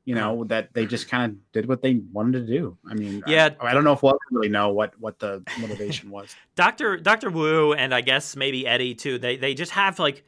[0.08, 2.78] you know, that they just kind of did what they wanted to do.
[2.90, 3.50] I mean, Yeah.
[3.60, 6.34] I, don't know if we'll really know what what the motivation was.
[6.54, 9.18] Doctor Doctor Wu and I guess maybe Eddie too.
[9.18, 10.24] They they just have like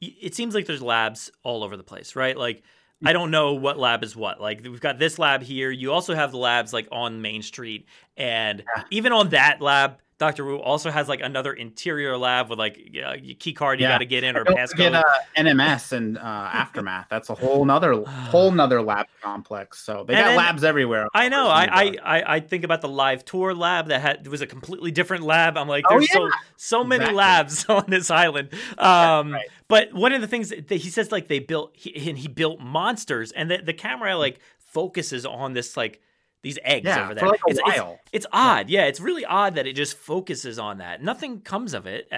[0.00, 2.36] it seems like there's labs all over the place, right?
[2.36, 2.62] Like
[3.04, 4.40] I don't know what lab is what.
[4.40, 5.72] Like we've got this lab here.
[5.72, 8.62] You also have the labs like on Main Street, and
[8.92, 13.14] even on that lab, Doctor Wu also has like another interior lab with like uh,
[13.20, 14.70] your key card you got to get in or passcode.
[14.70, 15.02] forget, uh,
[15.36, 17.06] NMS and uh, aftermath.
[17.10, 19.78] That's a whole nother whole nother lab complex.
[19.84, 21.08] So they And got then- labs everywhere.
[21.12, 21.48] I know.
[21.48, 25.24] I, I I think about the live tour lab that had was a completely different
[25.24, 25.58] lab.
[25.58, 26.30] I'm like, Oh, there's so yeah.
[26.56, 27.16] so many Exactly.
[27.16, 28.48] labs on this island.
[28.78, 29.36] Um,
[29.68, 32.60] but one of the things that he says, like they built, he, and he built
[32.60, 36.00] monsters, and the the camera like focuses on this like
[36.42, 37.28] these eggs Yeah, over there.
[37.28, 37.98] like, it's, it's-.
[38.12, 38.68] It's, odd.
[38.70, 41.02] Yeah, it's really odd that it just focuses on that.
[41.02, 42.08] Nothing comes of it.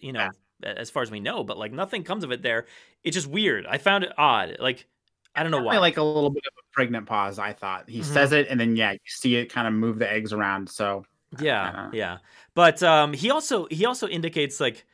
[0.00, 0.28] you know.
[0.60, 2.66] As far as we know, but like nothing comes of it there.
[3.04, 3.64] It's just weird.
[3.64, 4.56] I found it odd.
[4.58, 4.88] Like
[5.32, 5.78] I don't know why.
[5.78, 7.38] Like a little bit of a pregnant pause.
[7.38, 8.04] I thought he Mhm.
[8.04, 10.68] says it, and then yeah, you see it kind of move the eggs around.
[10.68, 11.04] So
[11.38, 12.18] Yeah, yeah.
[12.54, 14.84] But um, he also he also indicates like,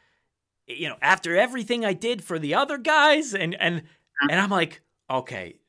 [0.66, 3.84] you know, after everything I did for the other guys, and and
[4.28, 5.60] and I'm like, okay,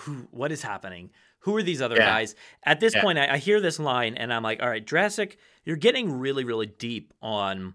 [0.00, 0.28] who?
[0.32, 1.12] What is happening?
[1.40, 2.06] Who are these other Yeah.
[2.06, 2.34] guys?
[2.64, 3.02] At this Yeah.
[3.02, 6.44] point, I, I hear this line, and I'm like, all right, Jurassic, you're getting really,
[6.44, 7.74] really deep on,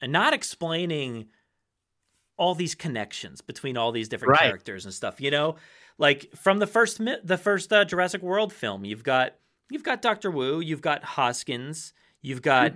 [0.00, 1.26] and not explaining
[2.36, 4.42] all these connections between all these different Right.
[4.42, 5.20] characters and stuff.
[5.20, 5.56] You know,
[5.98, 9.34] like from the first the first uh, Jurassic World film, you've got
[9.70, 12.72] you've got Doctor Wu, you've got Hoskins, you've got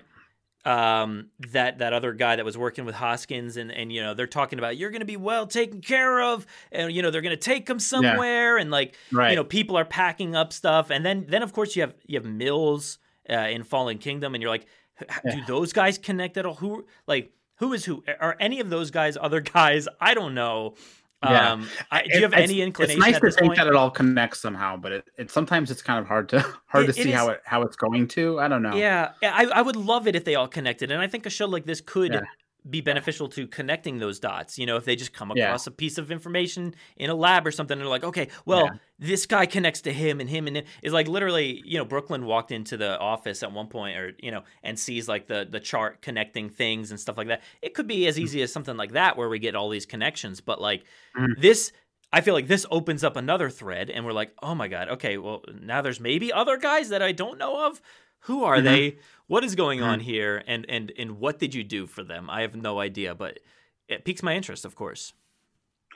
[0.69, 4.27] um that that other guy that was working with Hoskins and and you know they're
[4.27, 7.37] talking about you're going to be well taken care of and you know they're going
[7.37, 9.31] to take him somewhere and like Right.
[9.31, 10.91] you know people are packing up stuff.
[10.91, 12.99] And then then of course you have you have Mills
[13.31, 14.67] uh, in Fallen Kingdom and you're like
[15.01, 16.55] h- do those guys connect at all?
[16.57, 18.05] Who like who is who?
[18.21, 19.89] Are any of those guys other guys?
[20.01, 20.75] I don't know
[21.25, 23.67] yeah, um I, do you have It's- any inclination It's nice to think point that
[23.67, 26.95] it all connects somehow, but it, it sometimes it's kind of hard to hard It-
[26.95, 28.39] to see how it how it's going to.
[28.39, 28.77] I don't know.
[28.77, 31.31] Yeah, yeah, I, I would love it if they all connected, and I think a
[31.31, 32.21] show like this could Yeah.
[32.71, 34.59] Be beneficial to connecting those dots.
[34.59, 35.47] You know, if they just come Yeah.
[35.47, 38.65] across a piece of information in a lab or something, and they're like, okay, well,
[38.65, 38.79] Yeah.
[38.99, 40.65] this guy connects to him and him and him.
[40.83, 44.31] It's like literally, you know, Brooklyn walked into the office at one point, or you
[44.31, 47.43] know, and sees like the the chart connecting things and stuff like that.
[47.63, 48.09] It could be Mm.
[48.09, 50.85] as easy as something like that where we get all these connections, but like
[51.17, 51.41] Mm.
[51.41, 51.73] this.
[52.11, 55.19] I feel like this opens up another thread, and we're like, oh my god, okay,
[55.19, 57.83] well now there's maybe other guys that I don't know of.
[58.21, 58.65] Who are Mhm.
[58.65, 58.99] they?
[59.27, 60.03] What is going on Mhm.
[60.03, 60.43] here?
[60.47, 62.29] And and and what did you do for them?
[62.31, 63.41] I have no idea, but
[63.89, 65.13] it piques my interest, of course.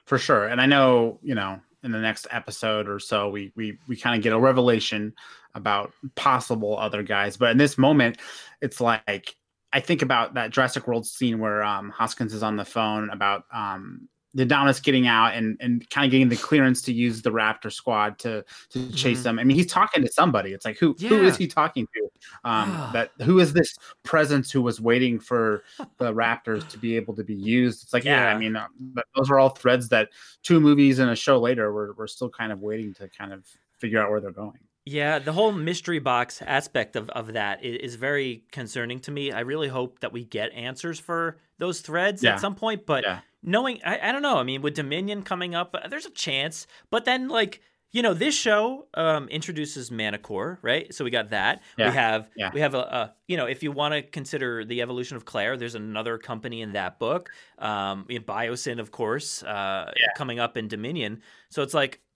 [0.07, 0.47] for sure.
[0.49, 4.17] And I know, you know, in the next episode or so, we we we kind
[4.17, 5.15] of get a revelation
[5.55, 7.37] about possible other guys.
[7.37, 8.19] But in this moment,
[8.61, 9.37] it's like
[9.73, 13.45] I think about that Jurassic World scene where um, Hoskins is on the phone about
[13.53, 17.31] um, the Indominus getting out and and kind of getting the clearance to use the
[17.31, 19.23] Raptor squad to to chase Mhm.
[19.25, 19.39] them.
[19.39, 20.53] I mean, he's talking to somebody.
[20.53, 21.29] It's like who who Yeah.
[21.29, 22.09] is he talking to?
[22.45, 25.65] Um, that who is this presence who was waiting for
[25.99, 27.83] the Raptors to be able to be used?
[27.83, 28.35] It's like yeah, Yeah.
[28.35, 30.09] I mean, uh, but those are all threads that
[30.43, 33.45] two movies and a show later we're we're still kind of waiting to kind of
[33.79, 34.59] figure out where they're going.
[34.85, 39.31] Yeah, the whole mystery box aspect of, of that is, very concerning to me.
[39.31, 42.33] I really hope that we get answers for those threads Yeah.
[42.35, 42.85] at some point.
[42.85, 43.05] But.
[43.43, 44.37] Knowing, I, I don't know.
[44.39, 46.67] I mean, with Dominion coming up, uh, there's a chance.
[46.91, 50.95] But then, like, you know, this show um, introduces Mantah Corp, right?
[50.95, 51.63] So we got that.
[51.77, 51.89] Yeah.
[51.89, 52.51] We have, Yeah.
[52.55, 55.57] we have a, a, you know, if you want to consider the evolution of Claire,
[55.57, 57.31] there's another company in that book.
[57.59, 61.23] Um, in Biosyn, of course, uh, coming up in Dominion.
[61.51, 62.01] So it's like.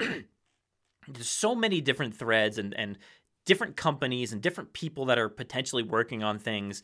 [1.08, 2.98] there's so many different threads and and
[3.44, 6.82] different companies and different people that are potentially working on things.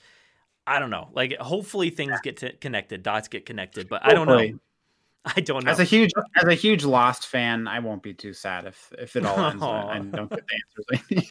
[0.66, 1.08] I don't know.
[1.12, 4.58] Like hopefully things get to connected, dots get connected, but I don't know.
[5.24, 5.70] I don't know.
[5.70, 9.14] As a huge as a huge Lost fan, I won't be too sad if if
[9.16, 11.30] it all ends I don't get the answers I need.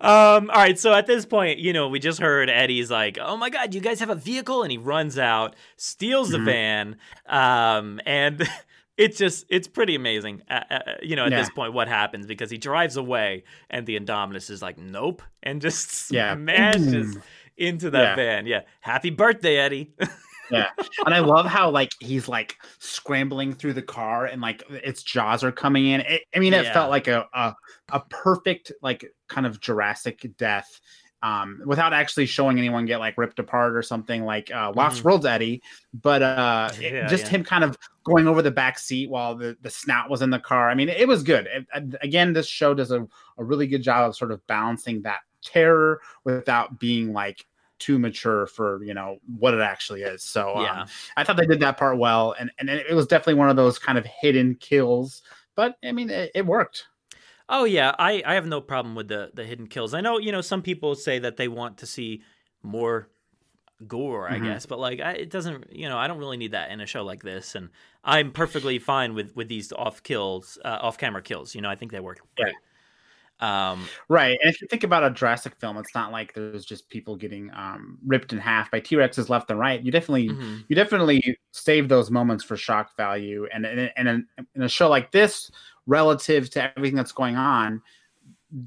[0.00, 3.36] um all right, so at this point, you know, we just heard Eddie's like, "Oh
[3.36, 6.44] my god, you guys have a vehicle?" and he runs out, steals the Mhm.
[6.44, 6.96] van,
[7.26, 8.46] um and
[8.98, 10.42] it's just it's pretty amazing.
[10.50, 13.98] Uh, uh, you know, at this point what happens because he drives away and the
[13.98, 16.34] Indominus is like, "Nope," and just Yeah.
[16.34, 17.22] smashes Boom.
[17.56, 18.16] into that Yeah.
[18.16, 18.46] van.
[18.46, 18.60] Yeah.
[18.80, 19.94] Happy birthday, Eddie.
[20.50, 20.70] yeah
[21.06, 25.42] and i love how like he's like scrambling through the car and like its jaws
[25.44, 26.72] are coming in it, i mean it Yeah.
[26.74, 27.54] felt like a, a
[27.92, 30.80] a perfect like kind of jurassic death
[31.22, 35.04] um without actually showing anyone get like ripped apart or something like uh lost Mhm.
[35.04, 35.62] worlds eddie
[35.94, 37.30] but uh it- Yeah, just yeah.
[37.30, 40.38] him kind of going over the back seat while the the snout was in the
[40.40, 43.06] car i mean it, was good It- and again this show does a,
[43.38, 47.44] a really good job of sort of balancing that terror without being like
[47.78, 50.64] too mature for you know what it actually is so um,
[51.16, 53.76] I thought they did that part well, and and it was definitely one of those
[53.78, 55.22] kind of hidden kills.
[55.56, 56.86] But I mean, it, it worked.
[57.48, 59.94] Oh yeah, I, I have no problem with the the hidden kills.
[59.94, 62.22] I know you know some people say that they want to see
[62.62, 63.10] more
[63.86, 64.40] gore, I Mhm.
[64.40, 65.72] guess, but like I, it doesn't.
[65.72, 67.70] You know, I don't really need that in a show like this, and
[68.04, 71.54] I'm perfectly fine with with these off kills, uh, off camera kills.
[71.54, 72.56] You know, I think they work great.
[73.40, 76.88] Um, Right, and if you think about a Jurassic film, it's not like there's just
[76.88, 79.82] people getting um, ripped in half by T Rexes left and right.
[79.82, 80.64] You definitely, mhm.
[80.68, 84.24] you definitely save those moments for shock value, and and and
[84.54, 85.50] in, a show like this,
[85.86, 87.82] relative to everything that's going on,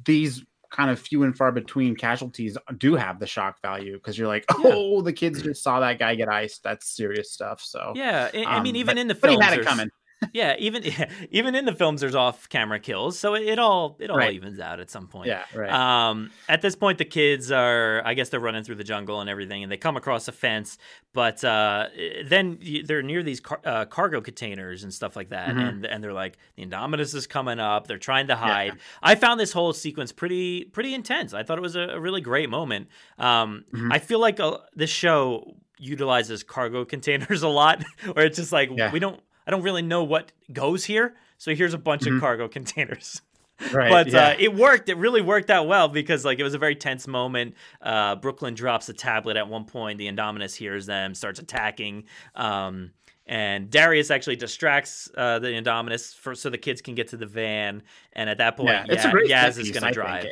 [0.03, 4.28] these kind of few and far between casualties do have the shock value because you're
[4.28, 6.63] like, oh, the kids just saw that guy get iced.
[6.63, 7.61] That's serious stuff.
[7.61, 9.89] So Yeah, I, I mean, um, even but- in the but he had it coming.
[10.34, 10.84] Yeah, even
[11.32, 14.34] even in the films, there's off-camera kills, so it, it all it all Right.
[14.34, 15.28] evens out at some point.
[15.28, 15.72] Yeah, right.
[15.72, 19.30] Um, at this point, the kids are, I guess, they're running through the jungle and
[19.30, 20.78] everything, and they come across a fence.
[21.14, 21.88] But uh,
[22.26, 25.68] then they're near these car- uh, cargo containers and stuff like that, Mhm.
[25.70, 27.88] and and they're like, the Indominus is coming up.
[27.88, 28.74] They're trying to hide.
[29.02, 31.34] I found this whole sequence pretty pretty intense.
[31.34, 32.88] I thought it was a, a really great moment.
[33.18, 33.94] Um, Mhm.
[33.94, 38.70] I feel like uh, this show utilizes cargo containers a lot, where it's just like
[38.76, 38.92] Yeah.
[38.92, 39.20] we don't.
[39.48, 42.16] I don't really know what goes here, so here's a bunch Mhm.
[42.16, 43.22] of cargo containers.
[43.72, 44.28] Right, but yeah.
[44.30, 44.89] uh, it worked.
[44.89, 47.56] It really worked out well because like it was a very tense moment.
[47.82, 49.98] Uh, Brooklyn drops a tablet at one point.
[49.98, 52.04] The Indominus hears them, starts attacking.
[52.36, 52.91] Um,
[53.28, 57.26] and Darius actually distracts uh, the Indominus for so the kids can get to the
[57.26, 57.82] van.
[58.12, 60.26] And at that point, Yeah, it's a great Yaz set is going to drive.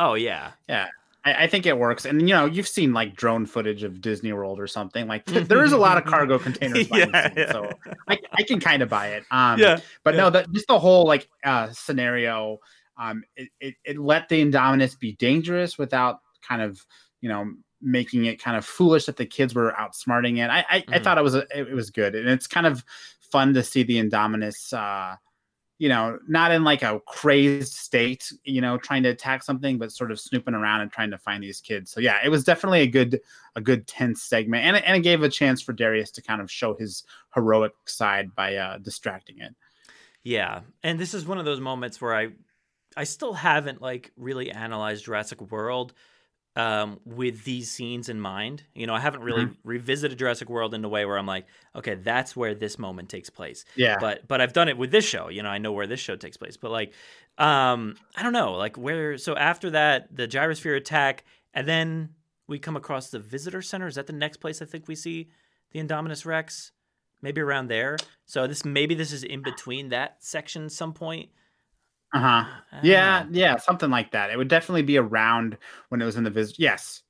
[0.00, 0.88] Oh yeah, Yeah.
[1.26, 2.06] I, I think it works.
[2.06, 5.06] And you know, you've seen like drone footage of Disney World or something.
[5.06, 7.06] Like th- there is a lot of cargo containers Yeah,
[7.36, 7.52] yeah.
[7.52, 9.24] so I, I can kind of buy it.
[9.30, 10.22] Um Yeah, but yeah.
[10.22, 12.58] no, that just the whole like uh scenario,
[12.98, 16.80] um it, it, it let the Indominus be dangerous without kind of,
[17.20, 17.52] you know,
[17.82, 20.48] making it kind of foolish that the kids were outsmarting it.
[20.50, 21.04] I I, I Mhm.
[21.04, 22.14] thought it was a, it was good.
[22.14, 22.84] And it's kind of
[23.20, 25.16] fun to see the Indominus uh
[25.78, 29.92] you know, not in like a crazed state, you know, trying to attack something, but
[29.92, 31.90] sort of snooping around and trying to find these kids.
[31.90, 33.20] So yeah, it was definitely a good,
[33.56, 36.40] a good tense segment, and it, and it gave a chance for Darius to kind
[36.40, 37.04] of show his
[37.34, 39.54] heroic side by uh, distracting it.
[40.24, 40.60] yeah.
[40.82, 42.28] And this is one of those moments where I,
[42.96, 45.92] I still haven't like really analyzed Jurassic World.
[46.56, 48.62] Um, with these scenes in mind.
[48.74, 49.56] You know, I haven't really Mhm.
[49.62, 53.28] revisited Jurassic World in a way where I'm like, okay, that's where this moment takes
[53.30, 53.64] place.
[53.76, 53.98] Yeah.
[54.00, 55.28] But but I've done it with this show.
[55.28, 56.56] You know, I know where this show takes place.
[56.56, 56.92] But like,
[57.38, 59.18] um, I don't know, like where.
[59.18, 62.14] So after that, the gyrosphere attack, and then
[62.46, 63.86] we come across the visitor center.
[63.86, 65.28] Is that the next place I think we see
[65.72, 66.72] the Indominus Rex?
[67.22, 67.96] Maybe around there.
[68.24, 71.30] So this maybe this is in between that section some point.
[72.12, 72.44] Uh huh.
[72.72, 73.28] I Yeah, know.
[73.32, 74.30] yeah, something like that.
[74.30, 76.58] It would definitely be around when it was in the visit.
[76.58, 77.02] Yes.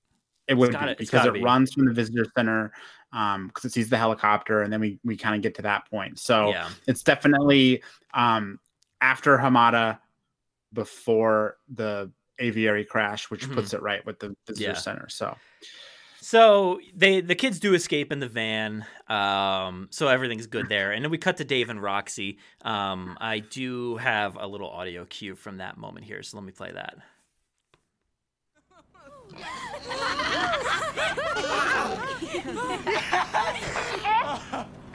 [0.49, 1.41] It would be because it be.
[1.41, 2.73] runs from the visitor center
[3.13, 5.89] um because it sees the helicopter and then we we kind of get to that
[5.91, 6.19] point.
[6.19, 6.71] So Yeah.
[6.87, 7.83] it's definitely
[8.15, 8.59] um
[9.01, 9.99] after Hamada
[10.73, 13.55] before the aviary crash, which Mhm.
[13.55, 14.75] puts it right with the visitor Yeah.
[14.75, 15.09] center.
[15.09, 15.37] So
[16.27, 20.91] So they the kids do escape in the van, um, so everything's good there.
[20.91, 22.39] And then we cut to Dave and Roxy.
[22.63, 26.51] Um, I do have a little audio cue from that moment here, so let me
[26.51, 26.97] play that.
[32.19, 32.43] Kids,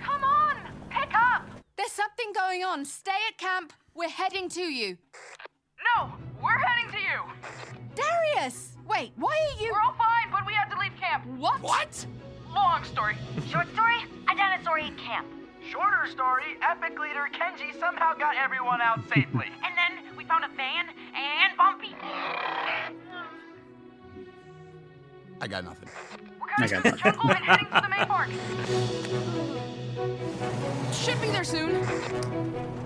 [0.03, 0.57] come on,
[0.89, 1.47] pick up.
[1.77, 2.83] There's something going on.
[2.83, 3.71] Stay at camp.
[3.95, 4.97] We're heading to you.
[5.95, 6.11] No,
[6.43, 7.21] we're heading to you.
[7.95, 8.75] Darius!
[8.85, 9.71] Wait, why are you.
[9.71, 9.93] We're all
[11.11, 11.25] camp.
[11.37, 11.61] What?
[11.61, 12.05] What?
[12.53, 13.15] Long story.
[13.49, 13.97] Short story,
[14.31, 15.27] a dinosaur ate camp.
[15.69, 19.45] Shorter story, epic leader Kenji somehow got everyone out safely.
[19.63, 21.95] And then we found a van and Bumpy.
[25.39, 25.89] I got nothing.
[26.39, 28.29] We're I coming got through the jungle and heading to the main park.
[30.93, 31.79] Should be there soon.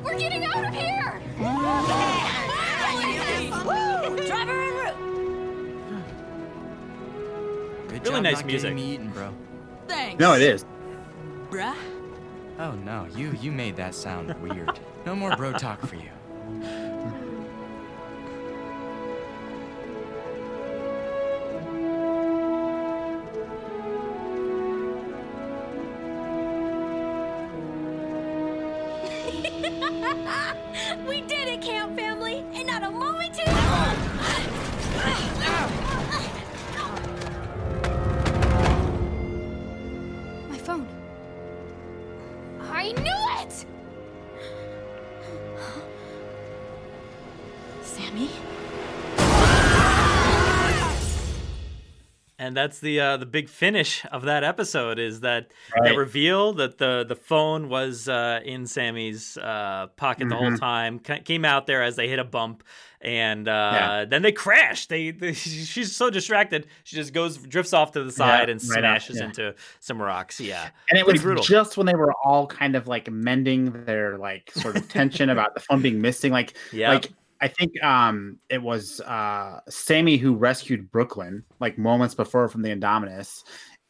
[0.03, 1.21] We're getting out of here!
[4.27, 5.14] Driver en route.
[7.95, 8.61] Good Really job nice not music.
[8.71, 9.33] getting me eaten, bro.
[9.87, 10.19] Thanks.
[10.19, 10.65] no, it is.
[11.49, 11.75] Bruh.
[12.59, 14.79] Oh no, you you made that sound weird.
[15.05, 16.09] No more bro talk for you.
[47.95, 48.29] Sammy?
[52.37, 55.91] And that's the uh, the big finish of that episode is that Right.
[55.93, 60.59] the reveal that the the phone was uh, in Sammy's uh, pocket the whole Mhm.
[60.59, 62.63] time ca- came out there as they hit a bump,
[62.99, 64.05] and uh, Yeah.
[64.05, 64.87] then they crash.
[64.87, 68.79] They, they she's so distracted she just goes drifts off to the side and right
[68.79, 69.25] smashes yeah.
[69.25, 70.41] into some rocks.
[70.41, 71.43] Yeah, And it Pretty was brutal.
[71.45, 75.53] just when they were all kind of like mending their like sort of tension about
[75.53, 76.33] the phone being missing.
[76.33, 76.89] Like, Yep.
[76.93, 82.61] like I think um it was uh Sammy who rescued Brooklyn like moments before from
[82.61, 83.43] the Indominus,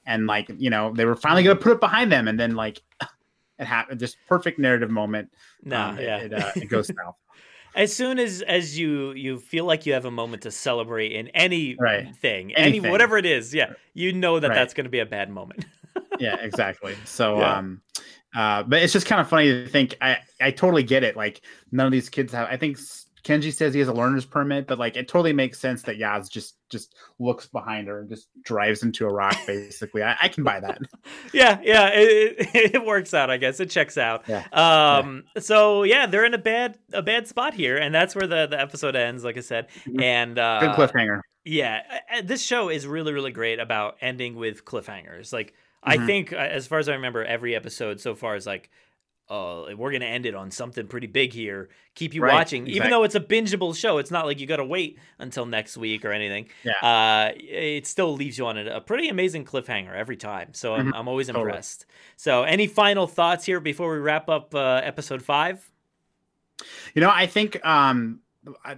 [0.06, 2.82] and like you know they were finally gonna put it behind them, and then like
[3.60, 5.32] it happened, just perfect narrative moment.
[5.64, 6.18] No, um, yeah.
[6.18, 7.16] it, it, uh, it goes south.
[7.76, 11.28] as soon as as you you feel like you have a moment to celebrate in
[11.30, 12.08] any Right.
[12.16, 12.92] thing, any Anything.
[12.92, 14.56] whatever it is, yeah, you know that Right.
[14.56, 15.66] that's going to be a bad moment.
[16.20, 17.58] yeah exactly so Yeah.
[17.58, 17.82] um
[18.36, 21.42] uh but it's just kind of funny to think i i totally get it like
[21.74, 22.78] none of these kids have i think
[23.26, 26.30] kenji says he has a learner's permit but like it totally makes sense that yaz
[26.30, 30.44] just just looks behind her and just drives into a rock basically i, I can
[30.44, 30.78] buy that
[31.34, 33.30] yeah, yeah, it, it, it works out.
[33.30, 34.24] I guess it checks out.
[34.28, 34.44] Yeah.
[34.52, 35.24] Um.
[35.40, 38.60] So yeah, they're in a bad a bad spot here, and that's where the the
[38.60, 39.24] episode ends.
[39.24, 39.68] Like I said,
[40.00, 41.82] and uh, good cliffhanger Yeah,
[42.24, 45.34] this show is really really great about ending with cliffhangers.
[45.34, 45.54] Like
[45.84, 46.06] I Mhm.
[46.06, 48.70] think, uh, as far as I remember, every episode so far is like.
[49.28, 51.70] Oh, we're gonna end it on something pretty big here.
[51.96, 53.98] Keep you Right, watching, even though it's a bingeable show.
[53.98, 56.50] It's not like you gotta wait until next week or anything.
[56.64, 56.74] Yeah.
[56.82, 60.54] Uh, it still leaves you on a, a pretty amazing cliffhanger every time.
[60.54, 61.46] So I'm, Mhm, I'm always totally.
[61.46, 61.88] impressed.
[62.18, 65.72] So, any final thoughts here before we wrap up uh, episode five?
[66.94, 68.25] You know, I think um uh,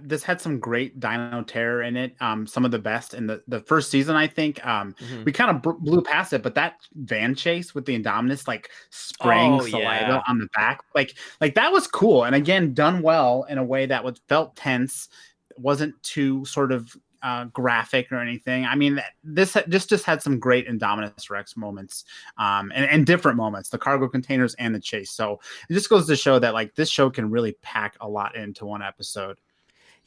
[0.02, 2.14] this had some great Dino Terror in it.
[2.20, 4.16] Um, some of the best in the the first season.
[4.16, 5.24] I think um Mhm.
[5.24, 8.70] we kind of br- blew past it, but that van chase with the Indominus like
[8.90, 10.22] spraying Oh, saliva yeah.
[10.26, 12.24] on the back, like like that was cool.
[12.24, 15.08] And again, done well in a way that was felt tense,
[15.56, 18.64] wasn't too sort of uh, graphic or anything.
[18.64, 22.04] I mean, this this just had some great Indominus Rex moments,
[22.36, 25.10] um, and, and different moments, the cargo containers and the chase.
[25.10, 28.36] So it just goes to show that like this show can really pack a lot
[28.36, 29.36] into one episode.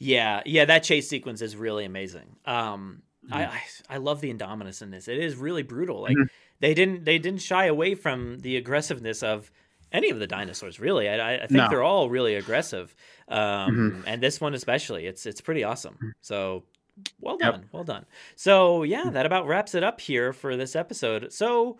[0.02, 2.36] Yeah, yeah, that chase sequence is really amazing.
[2.44, 3.52] Um, I, Mm-hmm.
[3.90, 5.06] I I love the Indominus in this.
[5.06, 6.02] It is really brutal.
[6.02, 6.26] Like Mhm.
[6.60, 9.50] they didn't they didn't shy away from the aggressiveness of
[9.92, 10.80] any of the dinosaurs.
[10.80, 11.68] Really, I, I- I think No.
[11.68, 12.94] they're all really aggressive.
[13.28, 14.04] Um, Mhm.
[14.06, 15.06] and this one especially.
[15.06, 15.96] It's it's pretty awesome.
[16.20, 16.64] So
[17.20, 17.52] well Yep.
[17.52, 18.06] done, well done.
[18.34, 21.32] So yeah, that about wraps it up here for this episode.
[21.32, 21.78] So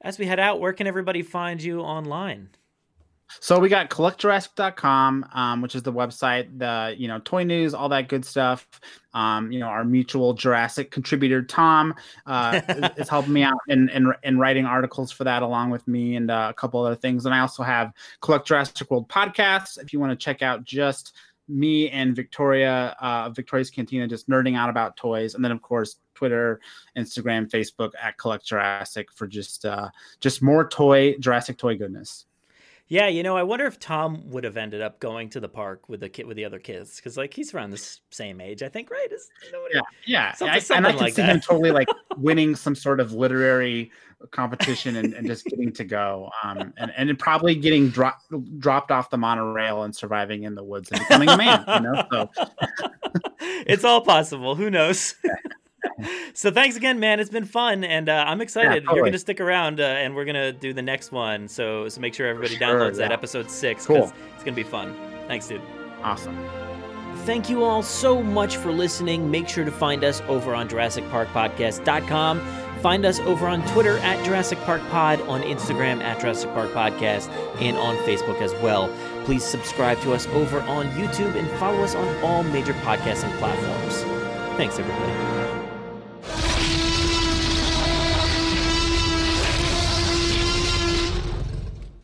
[0.00, 2.48] as we head out, where can everybody find you online?
[3.38, 7.88] So we got collectjurassic.com, um, which is the website, the you know toy news, all
[7.90, 8.66] that good stuff.
[9.12, 11.94] Um, you know our mutual Jurassic contributor Tom
[12.26, 15.86] uh, is, is helping me out in, in in writing articles for that along with
[15.86, 17.26] me and uh, a couple other things.
[17.26, 21.12] And I also have Collect Jurassic World podcast if you want to check out just
[21.50, 25.96] me and Victoria, uh, Victoria's Cantina, just nerding out about toys, and then of course
[26.14, 26.60] Twitter,
[26.96, 29.88] Instagram, Facebook at Collect Jurassic for just uh,
[30.20, 32.26] just more toy Jurassic toy goodness.
[32.90, 35.88] Yeah, you know, I wonder if Tom would have ended up going to the park
[35.88, 38.68] with the kid with the other kids because, like, he's around the same age, I
[38.68, 39.06] think, right?
[39.12, 41.36] Is, know, yeah, yeah, something, I, something and I can like see that.
[41.36, 41.86] him totally like
[42.16, 43.92] winning some sort of literary
[44.32, 48.24] competition and, and just getting to go, um, and and probably getting dropped
[48.58, 51.64] dropped off the monorail and surviving in the woods and becoming a man.
[51.68, 52.30] You know, so
[53.40, 54.56] it's all possible.
[54.56, 55.14] Who knows?
[56.34, 57.20] so thanks again, man.
[57.20, 58.84] It's been fun, and uh, I'm excited.
[58.84, 61.48] You're going to stick around, uh, and we're going to do the next one.
[61.48, 63.86] So so make sure everybody sure, downloads that episode six.
[63.86, 64.12] Cool.
[64.34, 64.94] It's going to be fun.
[65.26, 65.62] Thanks, dude.
[66.02, 66.36] awesome.
[67.24, 69.30] Thank you all so much for listening.
[69.30, 72.40] Make sure to find us over on JurassicParkPodcast.com.
[72.80, 77.28] Find us over on Twitter at Jurassic Park Pod, on Instagram at Jurassic Park Podcast,
[77.60, 78.88] and on Facebook as well.
[79.24, 84.02] Please subscribe to us over on YouTube and follow us on all major podcasting platforms.
[84.56, 85.39] Thanks, everybody.